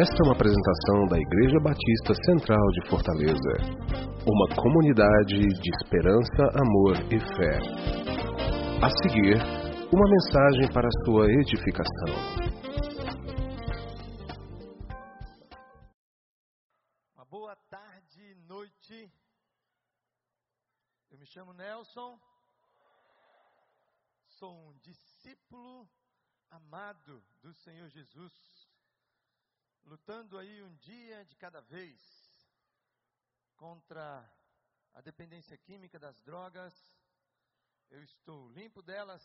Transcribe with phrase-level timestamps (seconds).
[0.00, 3.52] Esta é uma apresentação da Igreja Batista Central de Fortaleza,
[4.30, 7.58] uma comunidade de esperança, amor e fé.
[8.78, 9.34] A seguir,
[9.92, 12.14] uma mensagem para a sua edificação.
[17.16, 19.10] Uma boa tarde, noite.
[21.10, 22.16] Eu me chamo Nelson.
[24.28, 25.88] Sou um discípulo
[26.52, 28.57] amado do Senhor Jesus,
[29.88, 31.98] lutando aí um dia de cada vez
[33.56, 34.30] contra
[34.92, 36.74] a dependência química das drogas.
[37.88, 39.24] Eu estou limpo delas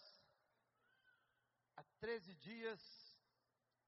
[1.75, 2.81] há 13 dias,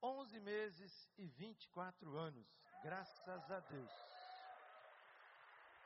[0.04, 2.46] 11 meses e 24 anos,
[2.84, 3.92] graças a Deus.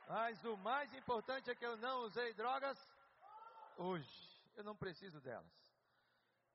[0.08, 2.76] Mas o mais importante é que eu não usei drogas
[3.76, 4.28] hoje.
[4.56, 5.52] Eu não preciso delas.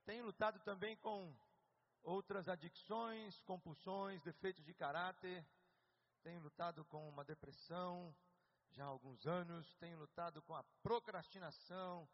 [0.04, 1.34] Tenho lutado também com
[2.06, 5.46] outras adicções, compulsões, defeitos de caráter.
[6.24, 8.16] Tenho lutado com uma depressão
[8.72, 9.76] já há alguns anos.
[9.76, 12.08] Tenho lutado com a procrastinação.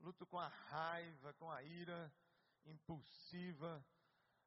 [0.00, 2.12] Luto com a raiva, com a ira
[2.64, 3.84] impulsiva.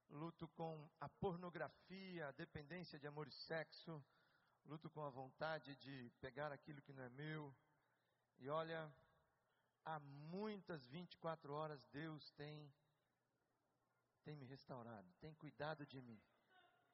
[0.09, 4.03] Luto com a pornografia, a dependência de amor e sexo.
[4.65, 7.55] Luto com a vontade de pegar aquilo que não é meu.
[8.37, 8.91] E olha,
[9.85, 12.71] há muitas 24 horas Deus tem
[14.23, 16.21] tem me restaurado, tem cuidado de mim,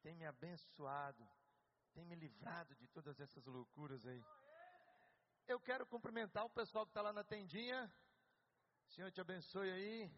[0.01, 1.27] tem me abençoado,
[1.93, 4.23] tem me livrado de todas essas loucuras aí.
[5.47, 7.93] Eu quero cumprimentar o pessoal que está lá na tendinha.
[8.95, 10.11] Senhor te abençoe aí.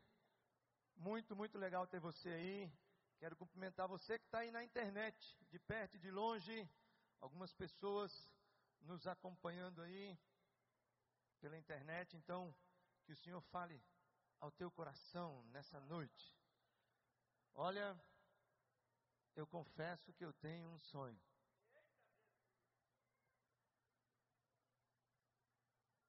[0.96, 2.72] Muito, muito legal ter você aí.
[3.18, 5.18] Quero cumprimentar você que está aí na internet,
[5.50, 6.70] de perto e de longe.
[7.20, 8.12] Algumas pessoas
[8.82, 10.16] nos acompanhando aí
[11.40, 12.16] pela internet.
[12.16, 12.56] Então,
[13.04, 13.84] que o Senhor fale
[14.40, 16.37] ao teu coração nessa noite.
[17.60, 18.00] Olha,
[19.36, 21.20] eu confesso que eu tenho um sonho.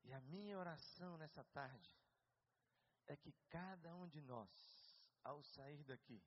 [0.04, 1.90] E a minha oração nessa tarde
[3.06, 6.22] é que cada um de nós, ao sair daqui,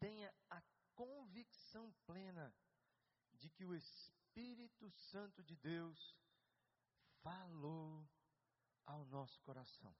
[0.00, 0.62] tenha a
[0.94, 2.50] convicção plena
[3.34, 6.16] de que o Espírito Santo de Deus
[7.22, 8.08] falou
[8.86, 9.94] ao nosso coração.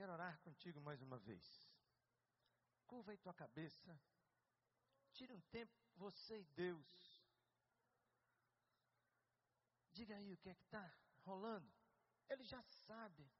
[0.00, 1.46] Quero orar contigo mais uma vez.
[2.86, 4.00] Curva aí tua cabeça.
[5.12, 7.22] Tire um tempo, você e Deus.
[9.92, 10.90] Diga aí o que é que está
[11.26, 11.70] rolando.
[12.30, 13.30] Ele já sabe,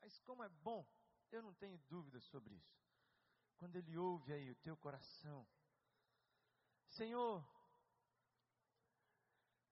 [0.00, 0.84] mas como é bom,
[1.30, 2.82] eu não tenho dúvidas sobre isso.
[3.56, 5.46] Quando ele ouve aí o teu coração,
[6.88, 7.48] Senhor,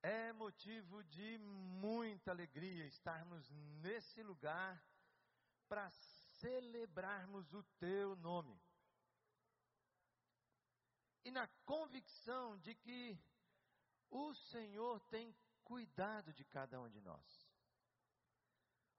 [0.00, 4.80] é motivo de muita alegria estarmos nesse lugar
[5.68, 5.90] para
[6.40, 8.58] celebrarmos o teu nome.
[11.24, 13.18] E na convicção de que
[14.10, 17.46] o Senhor tem cuidado de cada um de nós.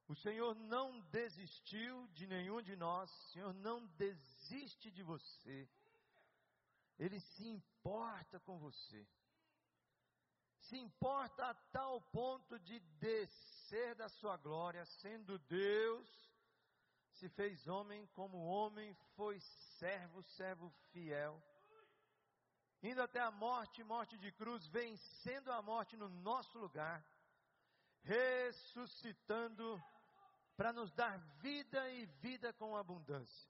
[0.08, 5.70] O Senhor não desistiu de nenhum de nós, o Senhor não desiste de você.
[6.98, 9.06] Ele se importa com você.
[10.62, 16.27] Se importa a tal ponto de descer da sua glória, sendo Deus,
[17.20, 19.40] se fez homem como homem, foi
[19.80, 21.42] servo, servo fiel.
[22.82, 27.04] Indo até a morte, morte de cruz, vencendo a morte no nosso lugar,
[28.04, 29.82] ressuscitando
[30.56, 33.50] para nos dar vida e vida com abundância.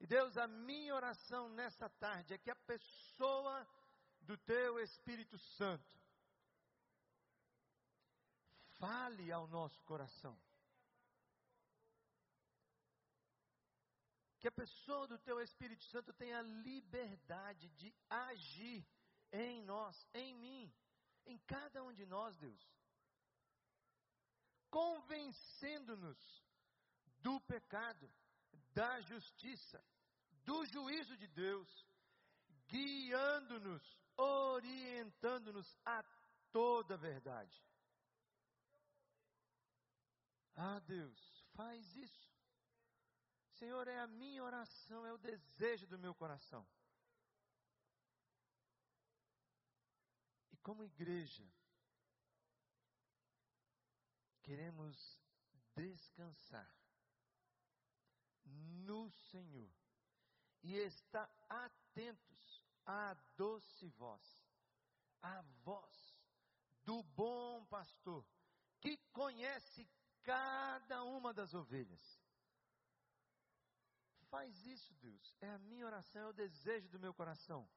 [0.00, 3.66] E Deus, a minha oração nessa tarde é que a pessoa
[4.20, 5.98] do teu Espírito Santo
[8.78, 10.38] fale ao nosso coração.
[14.38, 18.86] Que a pessoa do teu Espírito Santo tenha liberdade de agir
[19.32, 20.72] em nós, em mim,
[21.26, 22.62] em cada um de nós, Deus.
[24.70, 26.44] Convencendo-nos
[27.20, 28.10] do pecado,
[28.72, 29.82] da justiça,
[30.44, 31.86] do juízo de Deus,
[32.68, 33.82] guiando-nos,
[34.16, 36.04] orientando-nos a
[36.52, 37.64] toda a verdade.
[40.54, 42.27] Ah, Deus, faz isso.
[43.58, 46.64] Senhor, é a minha oração, é o desejo do meu coração.
[50.52, 51.44] E como igreja,
[54.42, 55.20] queremos
[55.74, 56.72] descansar
[58.44, 59.70] no Senhor
[60.62, 64.22] e estar atentos à doce voz,
[65.20, 66.16] à voz
[66.84, 68.24] do bom pastor,
[68.80, 69.88] que conhece
[70.22, 72.17] cada uma das ovelhas
[74.30, 75.36] Faz isso, Deus.
[75.40, 77.68] É a minha oração, é o desejo do meu coração.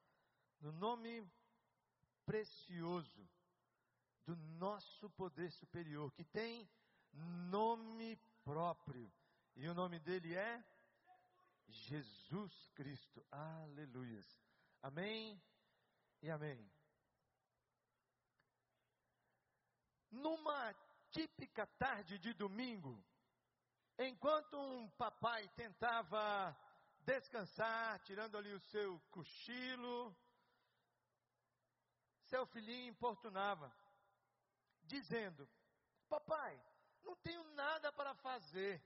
[0.60, 1.26] No nome
[2.24, 3.28] precioso
[4.24, 6.68] do nosso poder superior, que tem
[7.12, 9.10] nome próprio.
[9.56, 10.64] E o nome dele é
[11.68, 13.24] Jesus Cristo.
[13.30, 14.26] Aleluias.
[14.82, 15.40] Amém
[16.22, 16.70] e amém.
[20.10, 20.74] Numa
[21.10, 23.02] típica tarde de domingo,
[23.98, 26.56] enquanto um papai tentava
[27.04, 30.16] descansar, tirando ali o seu cochilo,
[32.26, 33.72] seu filhinho importunava,
[34.84, 35.48] dizendo:
[36.08, 36.60] Papai,
[37.02, 38.82] não tenho nada para fazer.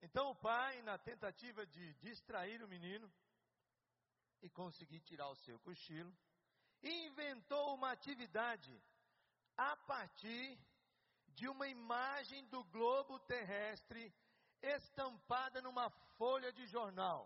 [0.00, 3.12] Então o pai, na tentativa de distrair o menino
[4.40, 6.16] e conseguir tirar o seu cochilo,
[6.82, 8.80] inventou uma atividade
[9.56, 10.56] a partir
[11.38, 14.12] de uma imagem do globo terrestre
[14.60, 15.88] estampada numa
[16.18, 17.20] folha de jornal.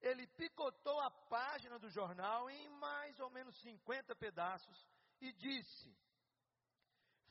[0.00, 4.88] Ele picotou a página do jornal em mais ou menos 50 pedaços
[5.20, 5.94] e disse: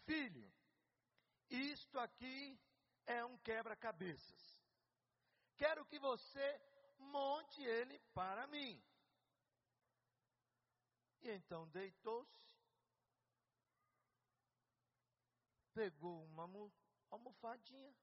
[0.06, 0.52] Filho,
[1.50, 2.60] isto aqui
[3.08, 4.60] é um quebra-cabeças.
[5.58, 6.62] Quero que você
[7.00, 8.80] monte ele para mim.
[11.22, 12.49] E então deitou-se,
[15.74, 16.44] pegou uma
[17.10, 17.96] almofadinha,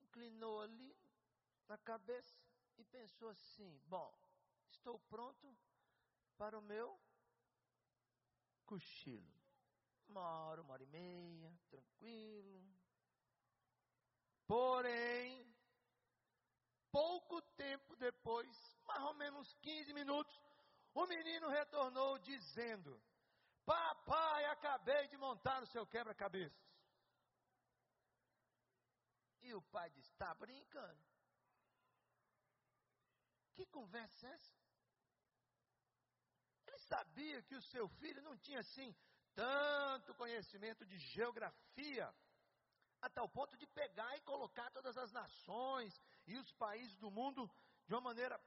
[0.00, 0.96] inclinou ali
[1.68, 2.40] na cabeça
[2.78, 4.12] e pensou assim: bom,
[4.70, 5.56] estou pronto
[6.36, 7.00] para o meu
[8.64, 9.32] cochilo.
[10.08, 12.62] Uma hora, uma hora e meia, tranquilo,
[14.52, 15.46] Porém,
[16.90, 20.38] pouco tempo depois, mais ou menos 15 minutos,
[20.92, 23.00] o menino retornou dizendo:
[23.64, 26.72] Papai, acabei de montar o seu quebra-cabeças.
[29.42, 31.02] E o pai disse: Está brincando?
[33.54, 34.52] Que conversa é essa?
[36.66, 38.94] Ele sabia que o seu filho não tinha assim
[39.34, 42.12] tanto conhecimento de geografia
[43.00, 47.50] a tal ponto de pegar e colocar todas as nações e os países do mundo
[47.86, 48.40] de uma maneira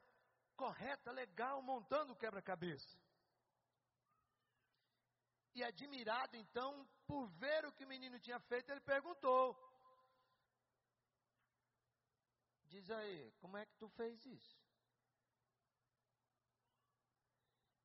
[0.56, 2.98] correta, legal, montando o quebra-cabeça.
[5.56, 9.58] E admirado então por ver o que o menino tinha feito, ele perguntou:
[12.66, 14.60] Diz aí, como é que tu fez isso?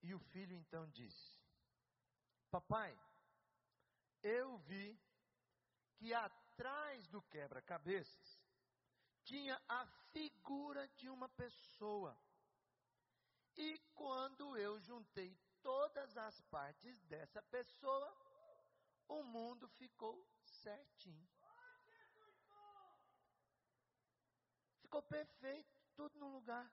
[0.02, 1.38] E o filho então disse:
[2.50, 2.98] Papai,
[4.22, 4.98] eu vi
[5.94, 8.40] que atrás do quebra-cabeças
[9.22, 12.18] tinha a figura de uma pessoa.
[13.56, 18.12] E quando eu juntei todas as partes dessa pessoa,
[19.08, 21.28] o mundo ficou certinho.
[24.82, 26.70] Ficou perfeito, tudo no lugar.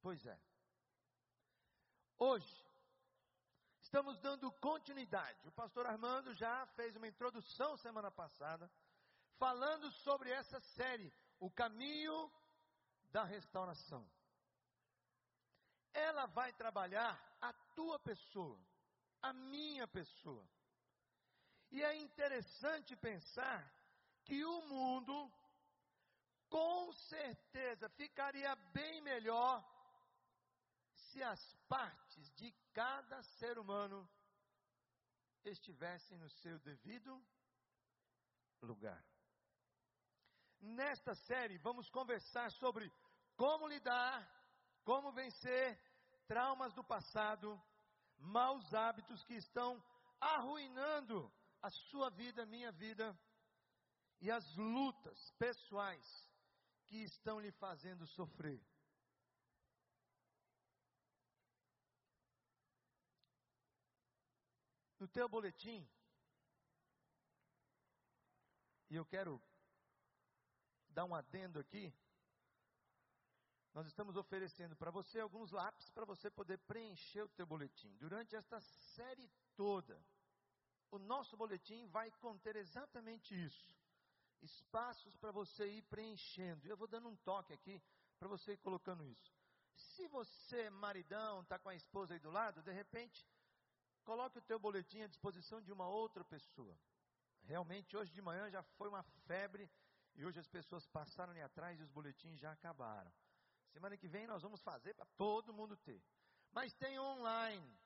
[0.00, 0.40] Pois é.
[2.16, 2.68] Hoje,
[3.88, 5.48] Estamos dando continuidade.
[5.48, 8.70] O pastor Armando já fez uma introdução semana passada,
[9.38, 11.10] falando sobre essa série,
[11.40, 12.30] O Caminho
[13.10, 14.06] da Restauração.
[16.06, 18.58] Ela vai trabalhar a tua pessoa,
[19.22, 20.46] a minha pessoa.
[21.70, 23.60] E é interessante pensar
[24.24, 25.16] que o mundo,
[26.48, 29.54] com certeza, ficaria bem melhor
[30.92, 34.08] se as partes de cada ser humano
[35.44, 37.12] estivessem no seu devido
[38.62, 39.02] lugar.
[40.60, 42.92] Nesta série, vamos conversar sobre
[43.36, 44.18] como lidar,
[44.84, 45.78] como vencer
[46.28, 47.60] traumas do passado,
[48.18, 49.82] maus hábitos que estão
[50.20, 51.32] arruinando
[51.62, 53.18] a sua vida, minha vida,
[54.20, 56.30] e as lutas pessoais
[56.86, 58.60] que estão lhe fazendo sofrer.
[65.00, 65.88] No teu boletim,
[68.90, 69.40] e eu quero
[70.88, 71.94] dar um adendo aqui,
[73.74, 77.94] nós estamos oferecendo para você alguns lápis para você poder preencher o teu boletim.
[77.96, 80.00] Durante esta série toda,
[80.90, 83.76] o nosso boletim vai conter exatamente isso.
[84.40, 86.66] Espaços para você ir preenchendo.
[86.66, 87.82] Eu vou dando um toque aqui
[88.18, 89.32] para você ir colocando isso.
[89.74, 93.24] Se você, maridão, está com a esposa aí do lado, de repente,
[94.08, 96.74] Coloque o teu boletim à disposição de uma outra pessoa.
[97.42, 99.70] Realmente, hoje de manhã já foi uma febre
[100.14, 103.12] e hoje as pessoas passaram ali atrás e os boletins já acabaram.
[103.72, 106.02] Semana que vem nós vamos fazer para todo mundo ter.
[106.52, 107.78] Mas tem online.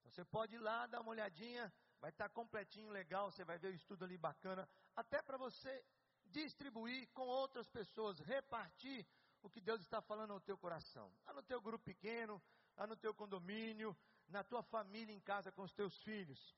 [0.00, 1.72] Então, você pode ir lá dar uma olhadinha,
[2.04, 5.82] Vai estar completinho, legal, você vai ver o estudo ali bacana, até para você
[6.26, 9.06] distribuir com outras pessoas, repartir
[9.42, 11.10] o que Deus está falando no teu coração.
[11.24, 12.42] Lá no teu grupo pequeno,
[12.76, 13.96] lá no teu condomínio,
[14.28, 16.54] na tua família em casa com os teus filhos.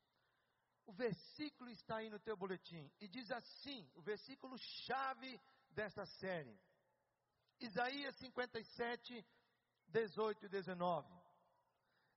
[0.85, 6.59] O versículo está aí no teu boletim e diz assim, o versículo chave desta série.
[7.61, 9.25] Isaías 57,
[9.89, 11.09] 18 e 19.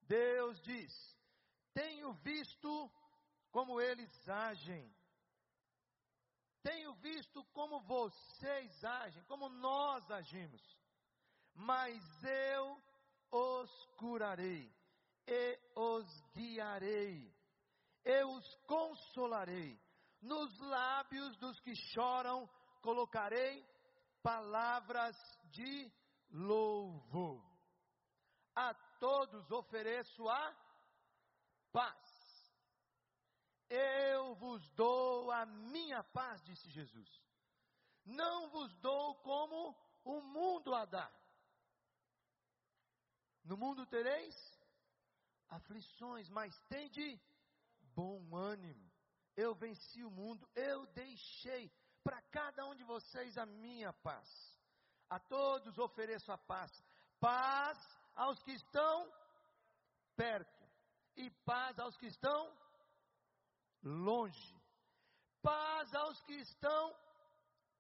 [0.01, 1.17] Deus diz:
[1.73, 2.91] Tenho visto
[3.51, 4.93] como eles agem,
[6.63, 10.61] tenho visto como vocês agem, como nós agimos,
[11.53, 12.81] mas eu
[13.31, 14.73] os curarei
[15.27, 17.33] e os guiarei,
[18.03, 19.79] eu os consolarei.
[20.21, 22.49] Nos lábios dos que choram
[22.81, 23.65] colocarei
[24.21, 25.15] palavras
[25.51, 25.91] de
[26.29, 27.43] louvor.
[28.55, 30.55] A todos ofereço a
[31.71, 32.19] paz.
[33.69, 37.09] Eu vos dou a minha paz, disse Jesus.
[38.05, 41.11] Não vos dou como o mundo a dá.
[43.43, 44.35] No mundo tereis
[45.47, 47.19] aflições, mas tende
[47.95, 48.89] bom ânimo.
[49.35, 51.71] Eu venci o mundo, eu deixei
[52.09, 54.27] para cada um de vocês a minha paz.
[55.07, 56.71] A todos ofereço a paz.
[57.19, 57.77] Paz
[58.15, 59.13] aos que estão
[60.15, 60.63] perto
[61.15, 62.51] e paz aos que estão
[63.83, 64.59] longe.
[65.39, 66.95] Paz aos que estão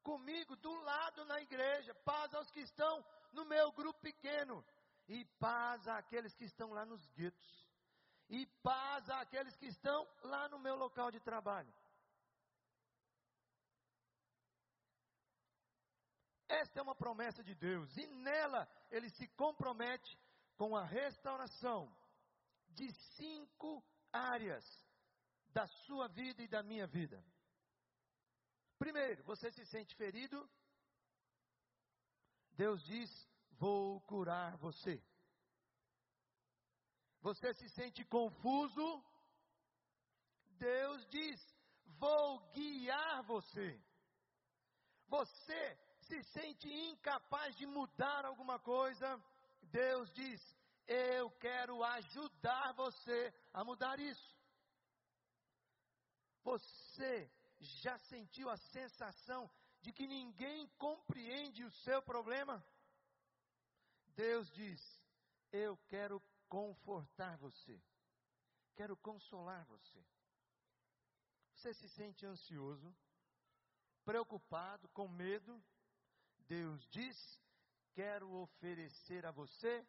[0.03, 4.63] comigo do lado na igreja, paz aos que estão no meu grupo pequeno
[5.07, 7.67] e paz àqueles que estão lá nos guetos.
[8.29, 11.73] E paz àqueles que estão lá no meu local de trabalho.
[16.49, 20.19] Esta é uma promessa de Deus e nela ele se compromete
[20.57, 21.95] com a restauração
[22.69, 24.65] de cinco áreas
[25.53, 27.23] da sua vida e da minha vida.
[28.79, 30.49] Primeiro, você se sente ferido?
[32.53, 35.03] Deus diz: Vou curar você.
[37.21, 39.03] Você se sente confuso?
[40.57, 41.39] Deus diz:
[41.99, 43.79] Vou guiar você.
[45.07, 49.07] Você se sente incapaz de mudar alguma coisa,
[49.61, 50.41] Deus diz:
[50.87, 54.35] Eu quero ajudar você a mudar isso.
[56.43, 59.49] Você já sentiu a sensação
[59.81, 62.65] de que ninguém compreende o seu problema?
[64.15, 64.81] Deus diz:
[65.51, 67.79] Eu quero confortar você,
[68.75, 70.03] quero consolar você.
[71.53, 72.95] Você se sente ansioso,
[74.05, 75.61] preocupado, com medo?
[76.49, 77.15] Deus diz:
[77.93, 79.87] Quero oferecer a você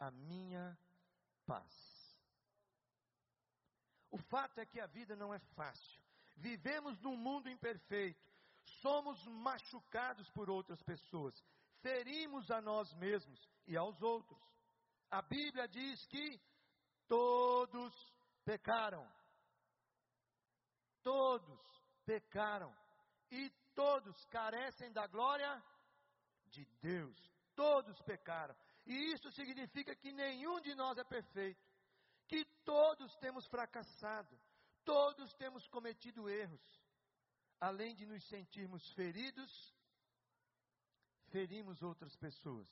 [0.00, 0.76] a minha
[1.46, 1.72] paz.
[4.10, 6.02] O fato é que a vida não é fácil.
[6.36, 8.20] Vivemos num mundo imperfeito.
[8.82, 11.34] Somos machucados por outras pessoas.
[11.80, 14.42] Ferimos a nós mesmos e aos outros.
[15.10, 16.40] A Bíblia diz que
[17.06, 17.94] todos
[18.44, 19.08] pecaram.
[21.02, 21.60] Todos
[22.04, 22.74] pecaram.
[23.30, 25.62] E todos carecem da glória
[26.46, 27.18] de Deus.
[27.54, 28.56] Todos pecaram.
[28.86, 31.60] E isso significa que nenhum de nós é perfeito.
[32.26, 34.38] Que todos temos fracassado.
[34.84, 36.82] Todos temos cometido erros.
[37.60, 39.74] Além de nos sentirmos feridos,
[41.28, 42.68] ferimos outras pessoas.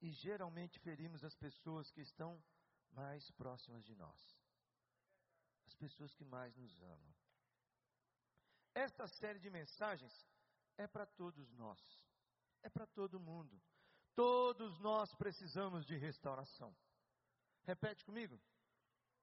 [0.00, 2.42] E geralmente ferimos as pessoas que estão
[2.92, 4.38] mais próximas de nós.
[5.66, 7.14] As pessoas que mais nos amam.
[8.74, 10.12] Esta série de mensagens
[10.76, 11.80] é para todos nós,
[12.62, 13.60] é para todo mundo.
[14.14, 16.74] Todos nós precisamos de restauração.
[17.62, 18.40] Repete comigo.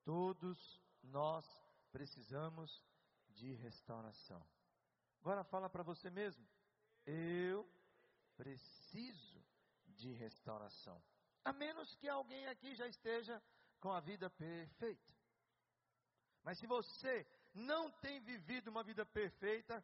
[0.03, 1.45] Todos nós
[1.91, 2.83] precisamos
[3.29, 4.45] de restauração.
[5.21, 6.47] Agora fala para você mesmo.
[7.05, 7.69] Eu
[8.35, 9.43] preciso
[9.85, 11.01] de restauração.
[11.43, 13.41] A menos que alguém aqui já esteja
[13.79, 15.11] com a vida perfeita.
[16.43, 19.83] Mas se você não tem vivido uma vida perfeita,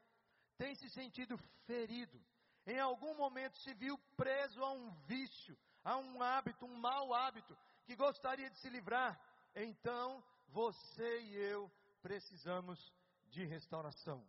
[0.58, 2.20] tem se sentido ferido,
[2.66, 7.58] em algum momento se viu preso a um vício, a um hábito, um mau hábito,
[7.86, 9.20] que gostaria de se livrar,
[9.56, 11.72] então você e eu
[12.02, 12.94] precisamos
[13.30, 14.26] de restauração.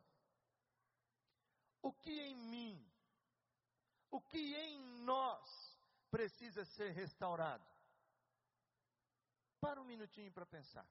[1.83, 2.93] O que em mim,
[4.11, 5.77] o que em nós
[6.11, 7.65] precisa ser restaurado?
[9.61, 10.87] Para um minutinho para pensar.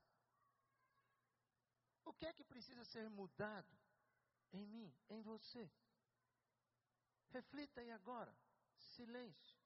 [2.09, 3.77] O que é que precisa ser mudado
[4.51, 5.69] em mim, em você?
[7.29, 8.33] Reflita aí agora.
[8.95, 9.57] Silêncio.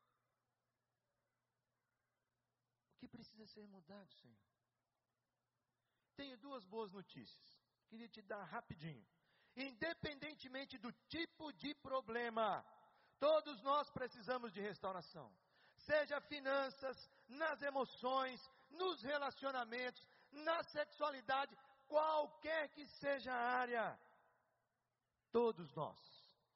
[2.93, 4.51] O que precisa ser mudado, Senhor?
[6.21, 7.45] tenho duas boas notícias.
[7.89, 9.05] Queria te dar rapidinho.
[9.55, 12.63] Independentemente do tipo de problema,
[13.19, 15.27] todos nós precisamos de restauração.
[15.77, 21.57] Seja finanças, nas emoções, nos relacionamentos, na sexualidade,
[21.91, 23.99] qualquer que seja a área.
[25.31, 25.99] Todos nós.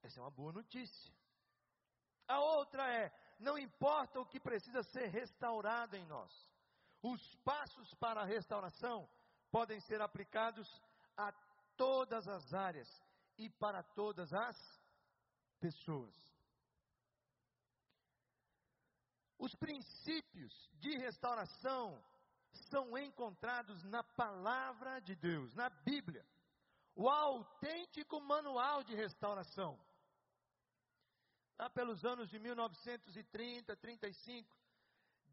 [0.02, 1.14] Essa é uma boa notícia.
[2.28, 6.32] A outra é: não importa o que precisa ser restaurado em nós,
[7.02, 9.08] os passos para a restauração
[9.52, 10.82] podem ser aplicados
[11.18, 11.32] a
[11.76, 12.90] todas as áreas
[13.38, 14.58] e para todas as
[15.60, 16.16] pessoas.
[19.38, 22.02] Os princípios de restauração
[22.70, 26.26] são encontrados na palavra de Deus, na Bíblia,
[26.96, 29.80] o autêntico manual de restauração.
[31.58, 34.58] Lá pelos anos de 1930, 35,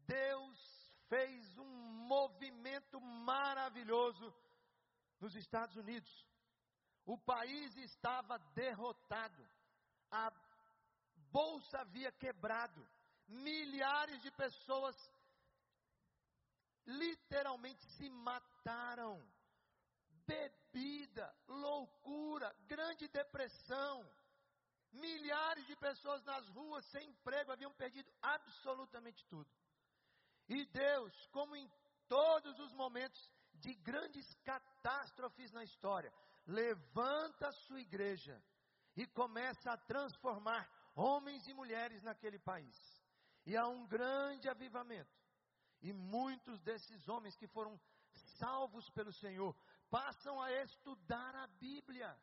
[0.05, 1.65] Deus fez um
[2.07, 4.33] movimento maravilhoso
[5.19, 6.27] nos Estados Unidos.
[7.05, 9.45] O país estava derrotado,
[10.09, 10.31] a
[11.31, 12.87] bolsa havia quebrado,
[13.27, 14.95] milhares de pessoas
[16.85, 19.21] literalmente se mataram.
[20.25, 24.09] Bebida, loucura, grande depressão.
[24.91, 29.49] Milhares de pessoas nas ruas sem emprego haviam perdido absolutamente tudo.
[30.47, 31.69] E Deus, como em
[32.07, 36.13] todos os momentos de grandes catástrofes na história,
[36.45, 38.41] levanta a sua igreja
[38.95, 42.75] e começa a transformar homens e mulheres naquele país.
[43.45, 45.22] E há um grande avivamento.
[45.83, 47.79] E muitos desses homens que foram
[48.39, 49.53] salvos pelo Senhor
[49.89, 52.17] passam a estudar a Bíblia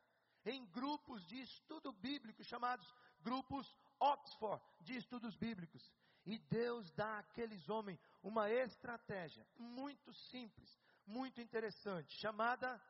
[0.46, 5.92] em grupos de estudo bíblico chamados grupos Oxford de estudos bíblicos.
[6.24, 12.80] E Deus dá àqueles homens uma estratégia muito simples, muito interessante, chamada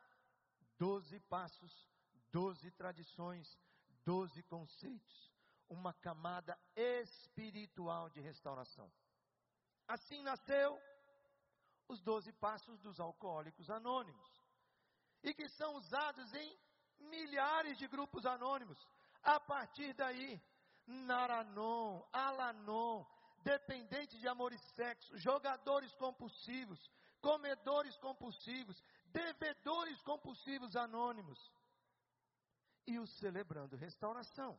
[0.78, 1.88] Doze Passos,
[2.30, 3.58] Doze Tradições,
[4.04, 5.30] Doze Conceitos.
[5.68, 8.90] Uma camada espiritual de restauração.
[9.94, 10.80] Assim nasceu
[11.88, 14.30] os doze passos dos alcoólicos anônimos,
[15.20, 16.58] e que são usados em
[17.00, 18.78] milhares de grupos anônimos.
[19.20, 20.40] A partir daí,
[20.86, 23.04] Naranon, Alanon,
[23.42, 26.80] dependentes de amor e sexo, jogadores compulsivos,
[27.20, 31.52] comedores compulsivos, devedores compulsivos anônimos,
[32.86, 34.56] e os celebrando restauração.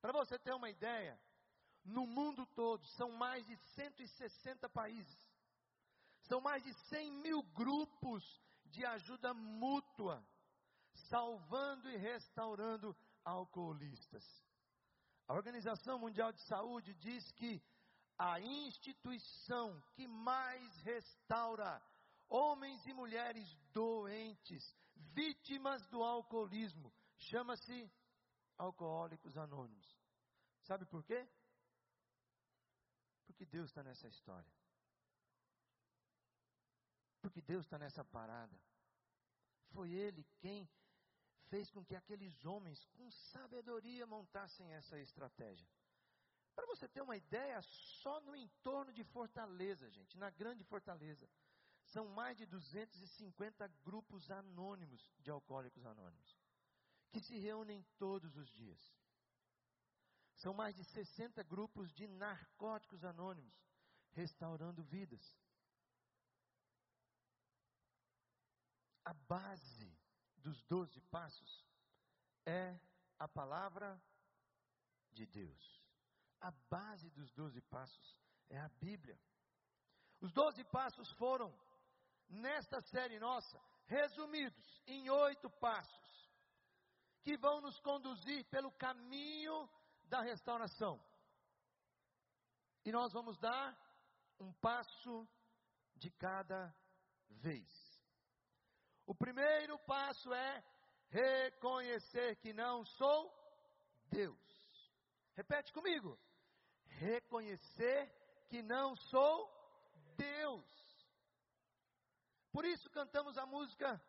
[0.00, 1.16] Para você ter uma ideia,
[1.84, 5.18] no mundo todo, são mais de 160 países.
[6.22, 8.22] São mais de 100 mil grupos
[8.66, 10.24] de ajuda mútua,
[11.08, 14.24] salvando e restaurando alcoolistas.
[15.26, 17.62] A Organização Mundial de Saúde diz que
[18.18, 21.82] a instituição que mais restaura
[22.28, 24.76] homens e mulheres doentes,
[25.14, 27.90] vítimas do alcoolismo, chama-se
[28.58, 29.98] Alcoólicos Anônimos.
[30.62, 31.26] Sabe por quê?
[33.30, 34.52] Porque Deus está nessa história.
[37.20, 38.60] Porque Deus está nessa parada.
[39.68, 40.68] Foi Ele quem
[41.48, 45.68] fez com que aqueles homens, com sabedoria, montassem essa estratégia.
[46.56, 51.28] Para você ter uma ideia, só no entorno de Fortaleza, gente, na grande Fortaleza,
[51.84, 56.36] são mais de 250 grupos anônimos de alcoólicos anônimos,
[57.12, 58.99] que se reúnem todos os dias.
[60.40, 63.54] São mais de 60 grupos de narcóticos anônimos,
[64.12, 65.20] restaurando vidas.
[69.04, 69.94] A base
[70.38, 71.66] dos doze passos
[72.46, 72.80] é
[73.18, 74.02] a palavra
[75.12, 75.82] de Deus.
[76.40, 79.20] A base dos doze passos é a Bíblia.
[80.22, 81.54] Os doze passos foram,
[82.30, 86.30] nesta série nossa, resumidos em oito passos,
[87.20, 89.68] que vão nos conduzir pelo caminho
[90.10, 91.00] da restauração.
[92.84, 93.74] E nós vamos dar
[94.38, 95.26] um passo
[95.96, 96.74] de cada
[97.28, 97.68] vez.
[99.06, 100.64] O primeiro passo é
[101.08, 103.32] reconhecer que não sou
[104.06, 104.38] Deus.
[105.34, 106.18] Repete comigo.
[106.84, 108.12] Reconhecer
[108.48, 109.50] que não sou
[110.16, 110.66] Deus.
[112.52, 114.02] Por isso cantamos a música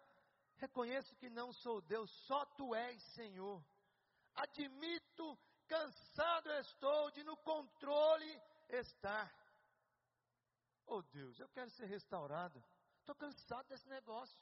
[0.62, 3.66] Reconheço que não sou Deus, só tu és Senhor.
[4.36, 5.36] Admito
[5.72, 9.34] cansado estou de no controle estar.
[10.86, 12.62] Oh Deus, eu quero ser restaurado.
[13.00, 14.38] Estou cansado desse negócio.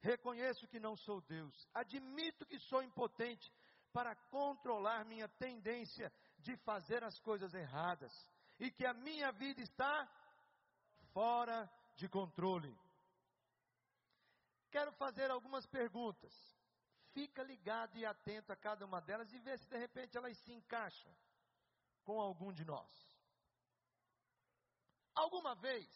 [0.00, 1.68] Reconheço que não sou Deus.
[1.74, 3.52] Admito que sou impotente
[3.92, 8.12] para controlar minha tendência de fazer as coisas erradas.
[8.60, 10.08] E que a minha vida está
[11.12, 12.72] fora de controle.
[14.70, 16.57] quero fazer algumas perguntas.
[17.12, 20.52] Fica ligado e atento a cada uma delas e vê se de repente elas se
[20.52, 21.12] encaixam
[22.04, 22.90] com algum de nós.
[25.14, 25.88] Alguma vez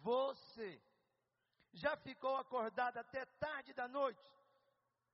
[0.00, 0.82] você
[1.72, 4.30] já ficou acordado até tarde da noite,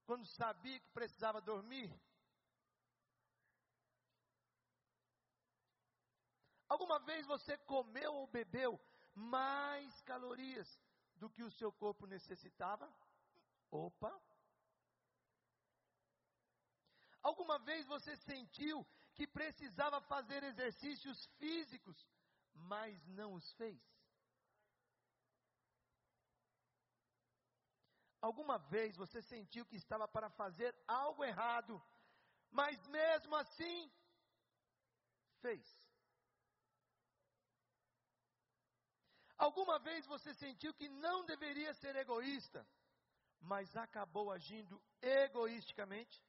[0.07, 1.93] quando sabia que precisava dormir?
[6.69, 8.81] Alguma vez você comeu ou bebeu
[9.15, 10.79] mais calorias
[11.17, 12.91] do que o seu corpo necessitava?
[13.71, 14.13] Opa!
[17.29, 18.77] Alguma vez você sentiu
[19.15, 21.97] que precisava fazer exercícios físicos,
[22.55, 23.79] mas não os fez?
[28.29, 31.75] Alguma vez você sentiu que estava para fazer algo errado,
[32.51, 33.93] mas mesmo assim
[35.43, 35.67] fez?
[39.37, 42.67] Alguma vez você sentiu que não deveria ser egoísta,
[43.39, 46.27] mas acabou agindo egoisticamente?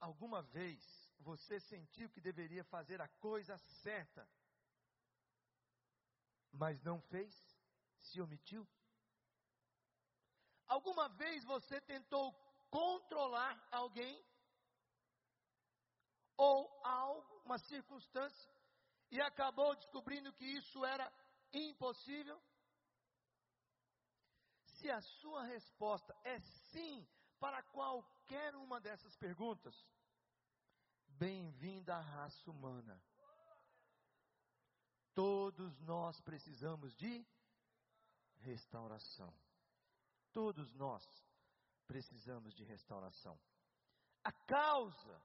[0.00, 0.78] Alguma vez
[1.20, 4.28] você sentiu que deveria fazer a coisa certa,
[6.52, 7.34] mas não fez?
[8.00, 8.66] Se omitiu?
[10.66, 12.32] Alguma vez você tentou
[12.70, 14.24] controlar alguém?
[16.36, 18.50] Ou algo, uma circunstância,
[19.10, 21.10] e acabou descobrindo que isso era
[21.52, 22.40] impossível?
[24.64, 28.15] Se a sua resposta é sim para qualquer
[28.66, 29.74] uma dessas perguntas,
[31.06, 33.00] bem-vinda à raça humana.
[35.14, 37.24] Todos nós precisamos de
[38.40, 39.32] restauração.
[40.32, 41.02] Todos nós
[41.86, 43.38] precisamos de restauração.
[44.24, 45.22] A causa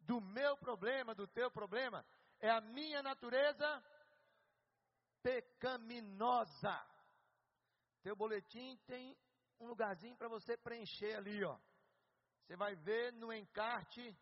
[0.00, 2.04] do meu problema, do teu problema,
[2.38, 3.82] é a minha natureza
[5.22, 6.86] pecaminosa.
[8.02, 9.16] Teu boletim tem
[9.58, 11.58] um lugarzinho para você preencher ali, ó.
[12.44, 14.16] Você vai ver no encarte,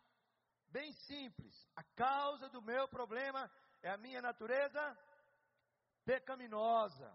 [0.69, 1.53] bem simples.
[1.75, 4.97] A causa do meu problema é a minha natureza
[6.05, 7.13] pecaminosa.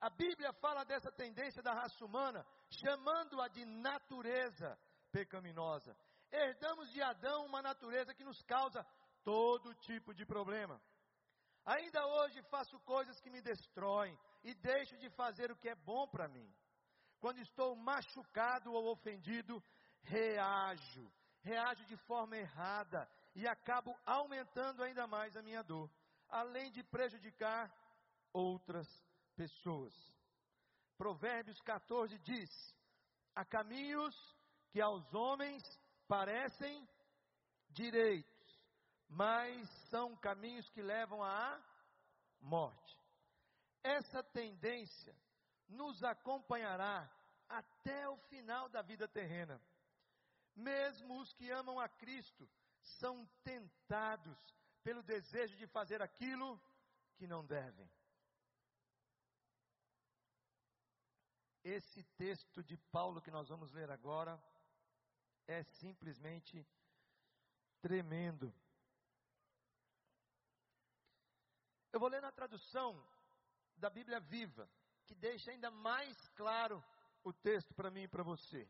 [0.00, 4.78] A Bíblia fala dessa tendência da raça humana, chamando-a de natureza
[5.12, 5.96] pecaminosa.
[6.30, 8.84] Herdamos de Adão uma natureza que nos causa
[9.22, 10.80] todo tipo de problema.
[11.64, 16.08] Ainda hoje faço coisas que me destroem e deixo de fazer o que é bom
[16.08, 16.52] para mim.
[17.20, 19.62] Quando estou machucado ou ofendido,
[20.02, 21.10] reajo,
[21.42, 25.90] reajo de forma errada e acabo aumentando ainda mais a minha dor,
[26.28, 27.72] além de prejudicar
[28.32, 28.86] outras
[29.36, 29.94] pessoas.
[30.96, 32.74] Provérbios 14 diz:
[33.34, 34.14] Há caminhos
[34.70, 35.62] que aos homens
[36.08, 36.88] parecem
[37.70, 38.60] direitos,
[39.08, 41.62] mas são caminhos que levam à
[42.40, 42.98] morte.
[43.82, 45.14] Essa tendência
[45.68, 47.08] nos acompanhará
[47.48, 49.60] até o final da vida terrena.
[50.58, 52.48] Mesmo os que amam a Cristo
[52.82, 54.36] são tentados
[54.82, 56.60] pelo desejo de fazer aquilo
[57.16, 57.88] que não devem.
[61.62, 64.42] Esse texto de Paulo que nós vamos ler agora
[65.46, 66.66] é simplesmente
[67.80, 68.52] tremendo.
[71.92, 73.00] Eu vou ler na tradução
[73.76, 74.68] da Bíblia Viva,
[75.06, 76.82] que deixa ainda mais claro
[77.22, 78.68] o texto para mim e para você.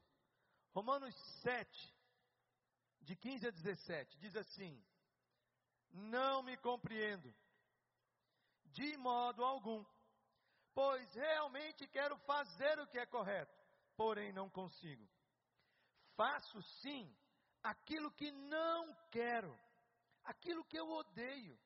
[0.73, 1.95] Romanos 7,
[3.03, 4.83] de 15 a 17, diz assim:
[5.91, 7.35] Não me compreendo,
[8.67, 9.85] de modo algum,
[10.75, 13.57] pois realmente quero fazer o que é correto,
[13.97, 15.09] porém não consigo.
[16.15, 17.17] Faço sim
[17.63, 19.59] aquilo que não quero,
[20.25, 21.59] aquilo que eu odeio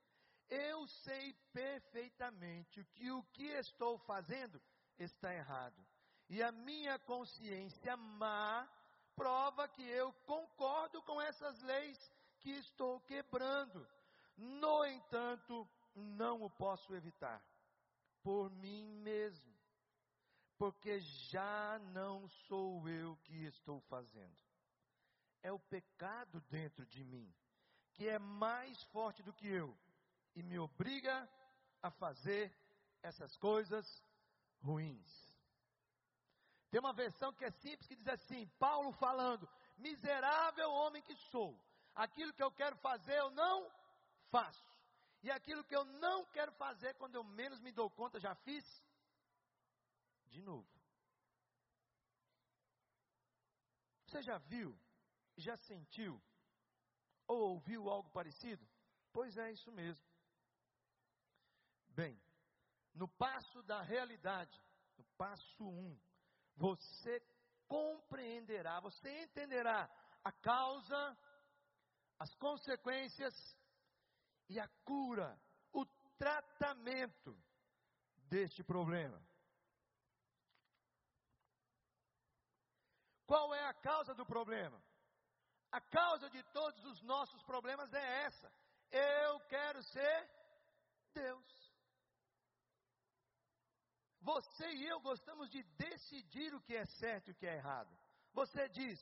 [0.52, 4.60] eu sei perfeitamente que o que estou fazendo
[4.98, 5.82] está errado.
[6.28, 8.68] E a minha consciência má
[9.14, 13.86] prova que eu concordo com essas leis que estou quebrando.
[14.36, 17.42] No entanto, não o posso evitar
[18.22, 19.52] por mim mesmo,
[20.56, 24.36] porque já não sou eu que estou fazendo.
[25.42, 27.32] É o pecado dentro de mim,
[27.94, 29.76] que é mais forte do que eu
[30.34, 31.28] e me obriga
[31.82, 32.56] a fazer
[33.02, 34.02] essas coisas
[34.60, 35.31] ruins.
[36.72, 41.54] Tem uma versão que é simples que diz assim: Paulo falando, miserável homem que sou,
[41.94, 43.70] aquilo que eu quero fazer eu não
[44.30, 44.74] faço,
[45.22, 48.64] e aquilo que eu não quero fazer, quando eu menos me dou conta, já fiz
[50.28, 50.66] de novo.
[54.06, 54.74] Você já viu,
[55.36, 56.18] já sentiu,
[57.26, 58.66] ou ouviu algo parecido?
[59.12, 60.02] Pois é, isso mesmo.
[61.88, 62.18] Bem,
[62.94, 64.58] no passo da realidade,
[64.96, 66.00] no passo 1, um,
[66.56, 67.20] você
[67.66, 69.90] compreenderá, você entenderá
[70.22, 71.18] a causa,
[72.18, 73.34] as consequências
[74.48, 75.40] e a cura,
[75.72, 75.84] o
[76.18, 77.36] tratamento
[78.28, 79.20] deste problema.
[83.26, 84.82] Qual é a causa do problema?
[85.70, 88.52] A causa de todos os nossos problemas é essa.
[88.90, 90.30] Eu quero ser
[91.14, 91.61] Deus.
[94.22, 97.90] Você e eu gostamos de decidir o que é certo e o que é errado.
[98.32, 98.98] Você diz: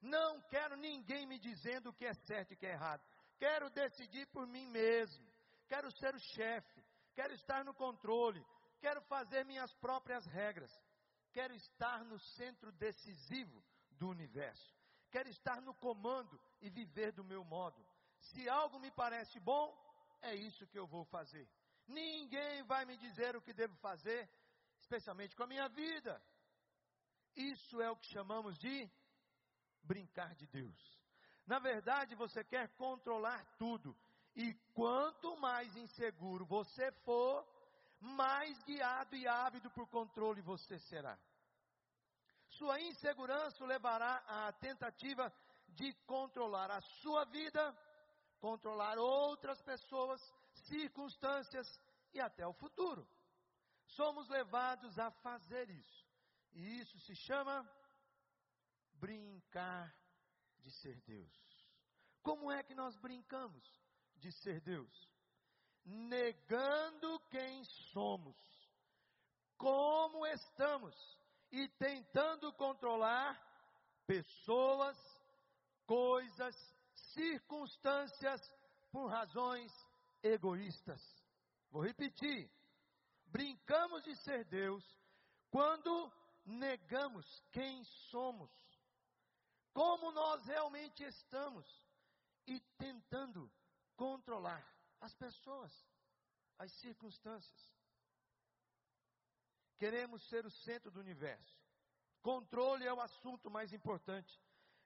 [0.00, 3.02] Não quero ninguém me dizendo o que é certo e o que é errado.
[3.38, 5.26] Quero decidir por mim mesmo.
[5.68, 6.82] Quero ser o chefe.
[7.14, 8.44] Quero estar no controle.
[8.80, 10.72] Quero fazer minhas próprias regras.
[11.32, 14.74] Quero estar no centro decisivo do universo.
[15.10, 17.84] Quero estar no comando e viver do meu modo.
[18.18, 19.76] Se algo me parece bom,
[20.22, 21.46] é isso que eu vou fazer.
[21.86, 24.30] Ninguém vai me dizer o que devo fazer,
[24.92, 26.22] especialmente com a minha vida.
[27.34, 28.90] Isso é o que chamamos de
[29.82, 31.00] brincar de Deus.
[31.46, 33.96] Na verdade, você quer controlar tudo.
[34.36, 37.46] E quanto mais inseguro você for,
[38.00, 41.18] mais guiado e ávido por controle você será.
[42.50, 45.32] Sua insegurança o levará à tentativa
[45.68, 47.74] de controlar a sua vida,
[48.40, 50.20] controlar outras pessoas,
[50.52, 51.80] circunstâncias
[52.12, 53.08] e até o futuro.
[53.96, 56.06] Somos levados a fazer isso.
[56.52, 57.68] E isso se chama
[58.94, 59.94] brincar
[60.60, 61.52] de ser Deus.
[62.22, 63.64] Como é que nós brincamos
[64.16, 65.10] de ser Deus?
[65.84, 68.36] Negando quem somos,
[69.56, 70.94] como estamos
[71.50, 73.36] e tentando controlar
[74.06, 74.96] pessoas,
[75.86, 76.54] coisas,
[77.12, 78.40] circunstâncias
[78.92, 79.72] por razões
[80.22, 81.02] egoístas.
[81.70, 82.48] Vou repetir.
[83.32, 84.84] Brincamos de ser Deus
[85.50, 86.12] quando
[86.44, 88.50] negamos quem somos,
[89.72, 91.66] como nós realmente estamos
[92.46, 93.50] e tentando
[93.96, 94.62] controlar
[95.00, 95.72] as pessoas,
[96.58, 97.72] as circunstâncias.
[99.78, 101.58] Queremos ser o centro do universo.
[102.20, 104.38] Controle é o assunto mais importante.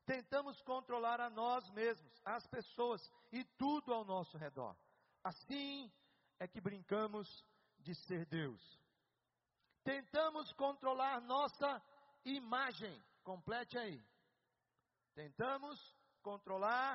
[0.05, 4.77] Tentamos controlar a nós mesmos, as pessoas e tudo ao nosso redor.
[5.25, 5.93] Assim
[6.39, 7.45] é que brincamos
[7.87, 8.61] de ser Deus.
[9.85, 11.81] Tentamos controlar nossa
[12.25, 13.01] imagem.
[13.23, 14.05] Complete aí.
[15.15, 15.79] Tentamos
[16.21, 16.93] controlar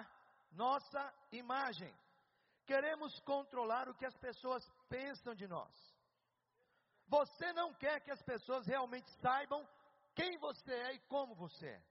[0.51, 1.01] nossa
[1.31, 1.93] imagem.
[2.65, 5.73] Queremos controlar o que as pessoas pensam de nós.
[7.07, 9.67] Você não quer que as pessoas realmente saibam
[10.13, 11.83] quem você é e como você é.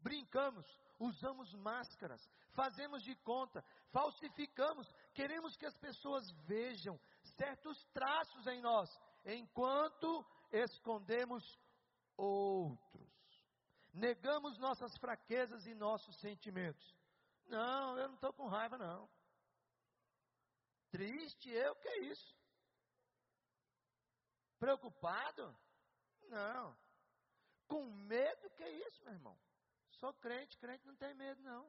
[0.00, 0.66] Brincamos,
[0.98, 6.98] usamos máscaras, fazemos de conta, falsificamos, queremos que as pessoas vejam
[7.36, 8.90] certos traços em nós,
[9.24, 11.58] enquanto escondemos
[12.16, 13.12] outros.
[13.92, 16.96] Negamos nossas fraquezas e nossos sentimentos.
[17.46, 19.08] Não, eu não estou com raiva, não.
[20.90, 22.36] Triste eu, que é isso?
[24.58, 25.56] Preocupado?
[26.28, 26.76] Não.
[27.66, 28.50] Com medo?
[28.50, 29.38] Que isso, meu irmão?
[29.90, 31.64] Sou crente, crente não tem medo, não.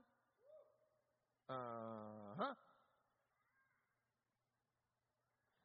[1.50, 2.56] Uhum.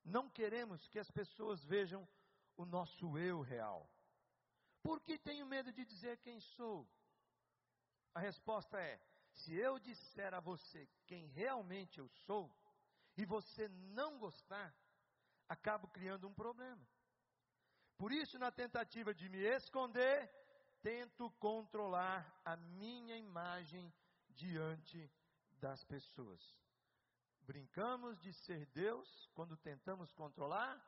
[0.08, 2.08] Não queremos que as pessoas vejam
[2.56, 3.88] o nosso eu real.
[4.82, 6.88] Por que tenho medo de dizer quem sou?
[8.14, 8.98] A resposta é:
[9.32, 12.50] se eu disser a você quem realmente eu sou,
[13.16, 14.74] e você não gostar,
[15.48, 16.86] acabo criando um problema.
[17.96, 20.30] Por isso, na tentativa de me esconder,
[20.80, 23.92] tento controlar a minha imagem
[24.30, 25.10] diante
[25.50, 26.56] das pessoas.
[27.48, 30.78] Brincamos de ser Deus quando tentamos controlar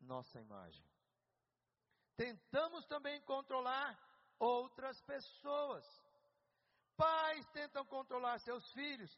[0.00, 0.84] nossa imagem.
[2.16, 3.96] Tentamos também controlar
[4.36, 5.86] outras pessoas.
[6.96, 9.16] Pais tentam controlar seus filhos,